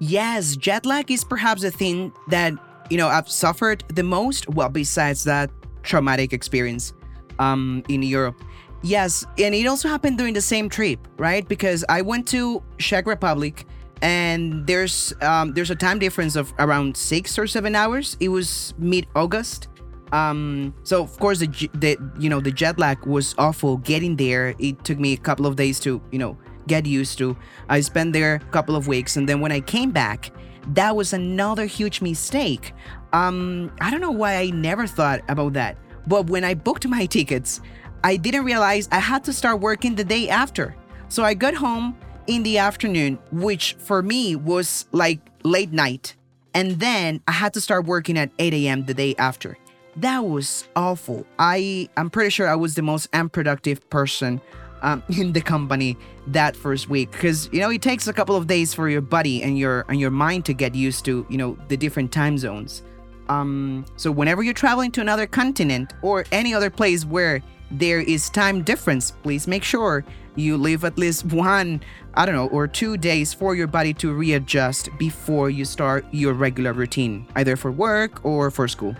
Yes, 0.00 0.56
jet 0.56 0.84
lag 0.84 1.10
is 1.10 1.22
perhaps 1.22 1.62
a 1.62 1.70
thing 1.70 2.12
that, 2.28 2.52
you 2.90 2.96
know, 2.96 3.08
I've 3.08 3.28
suffered 3.28 3.84
the 3.88 4.02
most. 4.02 4.48
Well, 4.48 4.68
besides 4.68 5.24
that 5.24 5.50
traumatic 5.82 6.32
experience 6.32 6.92
um, 7.38 7.82
in 7.88 8.02
Europe. 8.02 8.40
Yes, 8.82 9.24
and 9.38 9.54
it 9.54 9.66
also 9.66 9.88
happened 9.88 10.18
during 10.18 10.34
the 10.34 10.40
same 10.40 10.68
trip, 10.68 11.06
right? 11.16 11.46
Because 11.46 11.84
I 11.88 12.02
went 12.02 12.26
to 12.28 12.62
Czech 12.78 13.06
Republic 13.06 13.64
and 14.02 14.66
there's 14.66 15.14
um, 15.22 15.52
there's 15.52 15.70
a 15.70 15.76
time 15.76 16.00
difference 16.00 16.34
of 16.34 16.52
around 16.58 16.96
six 16.96 17.38
or 17.38 17.46
seven 17.46 17.76
hours. 17.76 18.16
It 18.18 18.28
was 18.28 18.74
mid 18.78 19.06
August. 19.14 19.68
Um, 20.10 20.74
so 20.82 21.02
of 21.02 21.18
course 21.18 21.38
the, 21.38 21.46
the 21.74 21.96
you 22.18 22.28
know 22.28 22.40
the 22.40 22.50
jet 22.50 22.78
lag 22.78 23.06
was 23.06 23.34
awful 23.38 23.78
getting 23.78 24.16
there. 24.16 24.54
It 24.58 24.84
took 24.84 24.98
me 24.98 25.12
a 25.12 25.16
couple 25.16 25.46
of 25.46 25.56
days 25.56 25.78
to 25.80 26.02
you 26.10 26.18
know 26.18 26.36
get 26.66 26.84
used 26.84 27.16
to. 27.18 27.36
I 27.68 27.80
spent 27.80 28.12
there 28.12 28.34
a 28.34 28.50
couple 28.50 28.74
of 28.74 28.88
weeks, 28.88 29.16
and 29.16 29.28
then 29.28 29.40
when 29.40 29.52
I 29.52 29.60
came 29.60 29.92
back, 29.92 30.32
that 30.68 30.96
was 30.96 31.12
another 31.12 31.66
huge 31.66 32.00
mistake. 32.00 32.72
Um, 33.12 33.72
I 33.80 33.90
don't 33.90 34.00
know 34.00 34.10
why 34.10 34.36
I 34.36 34.50
never 34.50 34.86
thought 34.86 35.20
about 35.28 35.52
that, 35.54 35.76
but 36.06 36.28
when 36.28 36.44
I 36.44 36.54
booked 36.54 36.86
my 36.86 37.06
tickets, 37.16 37.60
I 38.04 38.16
didn't 38.16 38.44
realize 38.44 38.88
I 38.90 38.98
had 38.98 39.24
to 39.24 39.32
start 39.32 39.60
working 39.60 39.94
the 39.94 40.04
day 40.04 40.28
after. 40.28 40.74
So 41.08 41.24
I 41.24 41.34
got 41.34 41.54
home 41.54 41.96
in 42.26 42.42
the 42.42 42.58
afternoon, 42.58 43.18
which 43.30 43.74
for 43.78 44.02
me 44.02 44.36
was 44.36 44.86
like 44.92 45.20
late 45.44 45.72
night. 45.72 46.16
And 46.54 46.80
then 46.80 47.20
I 47.26 47.32
had 47.32 47.54
to 47.54 47.60
start 47.60 47.86
working 47.86 48.18
at 48.18 48.30
8 48.38 48.52
a.m. 48.54 48.84
the 48.84 48.94
day 48.94 49.14
after. 49.18 49.56
That 49.96 50.24
was 50.24 50.68
awful. 50.74 51.26
I 51.38 51.88
I'm 51.96 52.08
pretty 52.08 52.30
sure 52.30 52.48
I 52.48 52.54
was 52.54 52.74
the 52.74 52.82
most 52.82 53.08
unproductive 53.12 53.88
person 53.90 54.40
um, 54.82 55.02
in 55.08 55.32
the 55.32 55.40
company 55.40 55.96
that 56.28 56.56
first 56.56 56.88
week 56.88 57.10
because 57.10 57.48
you 57.52 57.60
know 57.60 57.70
it 57.70 57.82
takes 57.82 58.06
a 58.06 58.12
couple 58.12 58.36
of 58.36 58.46
days 58.46 58.74
for 58.74 58.88
your 58.88 59.00
body 59.00 59.42
and 59.42 59.58
your 59.58 59.84
and 59.88 59.98
your 59.98 60.10
mind 60.10 60.44
to 60.44 60.52
get 60.52 60.74
used 60.74 61.04
to 61.04 61.26
you 61.28 61.38
know 61.38 61.56
the 61.68 61.76
different 61.76 62.12
time 62.12 62.38
zones. 62.38 62.82
Um, 63.28 63.86
so 63.96 64.10
whenever 64.10 64.42
you're 64.42 64.52
traveling 64.52 64.90
to 64.92 65.00
another 65.00 65.26
continent 65.26 65.94
or 66.02 66.24
any 66.32 66.52
other 66.52 66.70
place 66.70 67.04
where 67.04 67.42
there 67.70 68.00
is 68.00 68.28
time 68.28 68.62
difference, 68.62 69.10
please 69.10 69.46
make 69.46 69.64
sure 69.64 70.04
you 70.34 70.56
leave 70.56 70.84
at 70.84 70.98
least 70.98 71.26
one, 71.26 71.82
I 72.14 72.26
don't 72.26 72.34
know, 72.34 72.48
or 72.48 72.66
two 72.66 72.96
days 72.96 73.32
for 73.32 73.54
your 73.54 73.66
body 73.66 73.94
to 73.94 74.12
readjust 74.12 74.88
before 74.98 75.50
you 75.50 75.64
start 75.64 76.04
your 76.10 76.34
regular 76.34 76.72
routine, 76.72 77.26
either 77.36 77.56
for 77.56 77.70
work 77.70 78.24
or 78.24 78.50
for 78.50 78.68
school. 78.68 78.94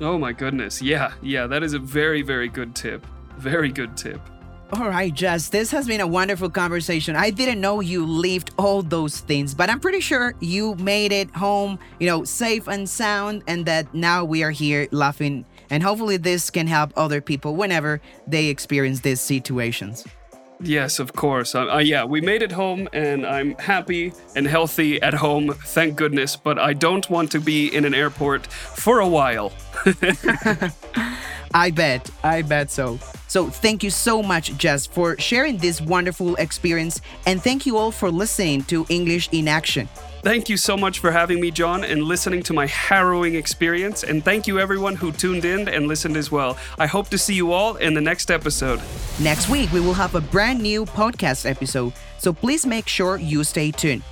Oh 0.00 0.18
my 0.18 0.32
goodness. 0.32 0.80
Yeah, 0.80 1.12
yeah, 1.22 1.46
that 1.46 1.62
is 1.62 1.74
a 1.74 1.78
very, 1.78 2.22
very 2.22 2.48
good 2.48 2.74
tip. 2.74 3.06
Very 3.36 3.70
good 3.70 3.96
tip. 3.96 4.20
All 4.72 4.88
right, 4.88 5.12
Jess, 5.12 5.48
this 5.48 5.72
has 5.72 5.88
been 5.88 6.00
a 6.00 6.06
wonderful 6.06 6.48
conversation. 6.48 7.16
I 7.16 7.30
didn't 7.30 7.60
know 7.60 7.80
you 7.80 8.06
lived 8.06 8.52
all 8.56 8.82
those 8.82 9.18
things, 9.18 9.52
but 9.52 9.68
I'm 9.68 9.80
pretty 9.80 9.98
sure 9.98 10.34
you 10.38 10.76
made 10.76 11.10
it 11.10 11.28
home, 11.34 11.76
you 11.98 12.06
know, 12.06 12.22
safe 12.22 12.68
and 12.68 12.88
sound, 12.88 13.42
and 13.48 13.66
that 13.66 13.92
now 13.92 14.24
we 14.24 14.44
are 14.44 14.52
here 14.52 14.86
laughing. 14.92 15.44
And 15.70 15.82
hopefully, 15.82 16.18
this 16.18 16.50
can 16.50 16.68
help 16.68 16.92
other 16.96 17.20
people 17.20 17.56
whenever 17.56 18.00
they 18.28 18.46
experience 18.46 19.00
these 19.00 19.20
situations. 19.20 20.06
Yes, 20.60 21.00
of 21.00 21.14
course. 21.14 21.56
Uh, 21.56 21.66
uh, 21.66 21.78
yeah, 21.78 22.04
we 22.04 22.20
made 22.20 22.42
it 22.42 22.52
home, 22.52 22.88
and 22.92 23.26
I'm 23.26 23.56
happy 23.56 24.12
and 24.36 24.46
healthy 24.46 25.02
at 25.02 25.14
home, 25.14 25.52
thank 25.52 25.96
goodness. 25.96 26.36
But 26.36 26.60
I 26.60 26.74
don't 26.74 27.10
want 27.10 27.32
to 27.32 27.40
be 27.40 27.74
in 27.74 27.84
an 27.84 27.94
airport 27.94 28.46
for 28.46 29.00
a 29.00 29.08
while. 29.08 29.52
I 31.52 31.70
bet. 31.70 32.10
I 32.22 32.42
bet 32.42 32.70
so. 32.70 32.98
So, 33.26 33.48
thank 33.48 33.82
you 33.82 33.90
so 33.90 34.22
much, 34.22 34.56
Jess, 34.56 34.86
for 34.86 35.16
sharing 35.18 35.56
this 35.58 35.80
wonderful 35.80 36.36
experience. 36.36 37.00
And 37.26 37.42
thank 37.42 37.66
you 37.66 37.76
all 37.76 37.90
for 37.90 38.10
listening 38.10 38.64
to 38.64 38.86
English 38.88 39.28
in 39.32 39.48
Action. 39.48 39.88
Thank 40.22 40.50
you 40.50 40.58
so 40.58 40.76
much 40.76 40.98
for 40.98 41.10
having 41.10 41.40
me, 41.40 41.50
Jhon, 41.50 41.90
and 41.90 42.02
listening 42.02 42.42
to 42.42 42.52
my 42.52 42.66
harrowing 42.66 43.36
experience. 43.36 44.02
And 44.02 44.22
thank 44.22 44.46
you, 44.46 44.58
everyone 44.60 44.94
who 44.94 45.12
tuned 45.12 45.46
in 45.46 45.66
and 45.66 45.88
listened 45.88 46.16
as 46.16 46.30
well. 46.30 46.58
I 46.78 46.86
hope 46.86 47.08
to 47.08 47.18
see 47.18 47.34
you 47.34 47.52
all 47.52 47.76
in 47.76 47.94
the 47.94 48.02
next 48.02 48.30
episode. 48.30 48.80
Next 49.18 49.48
week, 49.48 49.72
we 49.72 49.80
will 49.80 49.94
have 49.94 50.14
a 50.14 50.20
brand 50.20 50.60
new 50.60 50.84
podcast 50.84 51.48
episode, 51.48 51.94
so 52.18 52.34
please 52.34 52.66
make 52.66 52.86
sure 52.86 53.16
you 53.16 53.44
stay 53.44 53.70
tuned. 53.70 54.02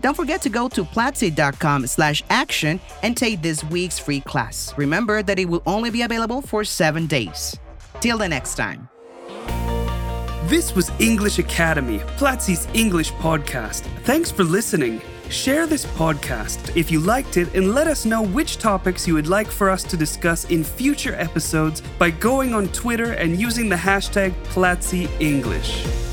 Don't 0.00 0.16
forget 0.16 0.42
to 0.42 0.48
go 0.48 0.68
to 0.68 0.84
platzi.com 0.84 1.86
slash 1.86 2.22
action 2.30 2.80
and 3.02 3.16
take 3.16 3.42
this 3.42 3.64
week's 3.64 3.98
free 3.98 4.20
class. 4.20 4.72
Remember 4.76 5.22
that 5.22 5.38
it 5.38 5.48
will 5.48 5.62
only 5.66 5.90
be 5.90 6.02
available 6.02 6.40
for 6.42 6.64
seven 6.64 7.06
days. 7.06 7.58
Till 8.00 8.18
the 8.18 8.28
next 8.28 8.54
time. 8.54 8.88
This 10.48 10.74
was 10.74 10.90
English 10.98 11.38
Academy, 11.38 11.98
Platzi's 12.16 12.66
English 12.72 13.12
podcast. 13.14 13.82
Thanks 14.04 14.30
for 14.30 14.44
listening. 14.44 15.02
Share 15.28 15.66
this 15.66 15.84
podcast 15.84 16.74
if 16.74 16.90
you 16.90 17.00
liked 17.00 17.36
it 17.36 17.54
and 17.54 17.74
let 17.74 17.86
us 17.86 18.06
know 18.06 18.22
which 18.22 18.56
topics 18.56 19.06
you 19.06 19.12
would 19.12 19.26
like 19.26 19.48
for 19.48 19.68
us 19.68 19.82
to 19.82 19.96
discuss 19.96 20.46
in 20.46 20.64
future 20.64 21.14
episodes 21.16 21.82
by 21.98 22.10
going 22.10 22.54
on 22.54 22.68
Twitter 22.68 23.12
and 23.12 23.38
using 23.38 23.68
the 23.68 23.76
hashtag 23.76 24.32
Platzi 24.44 25.06
English. 25.20 26.07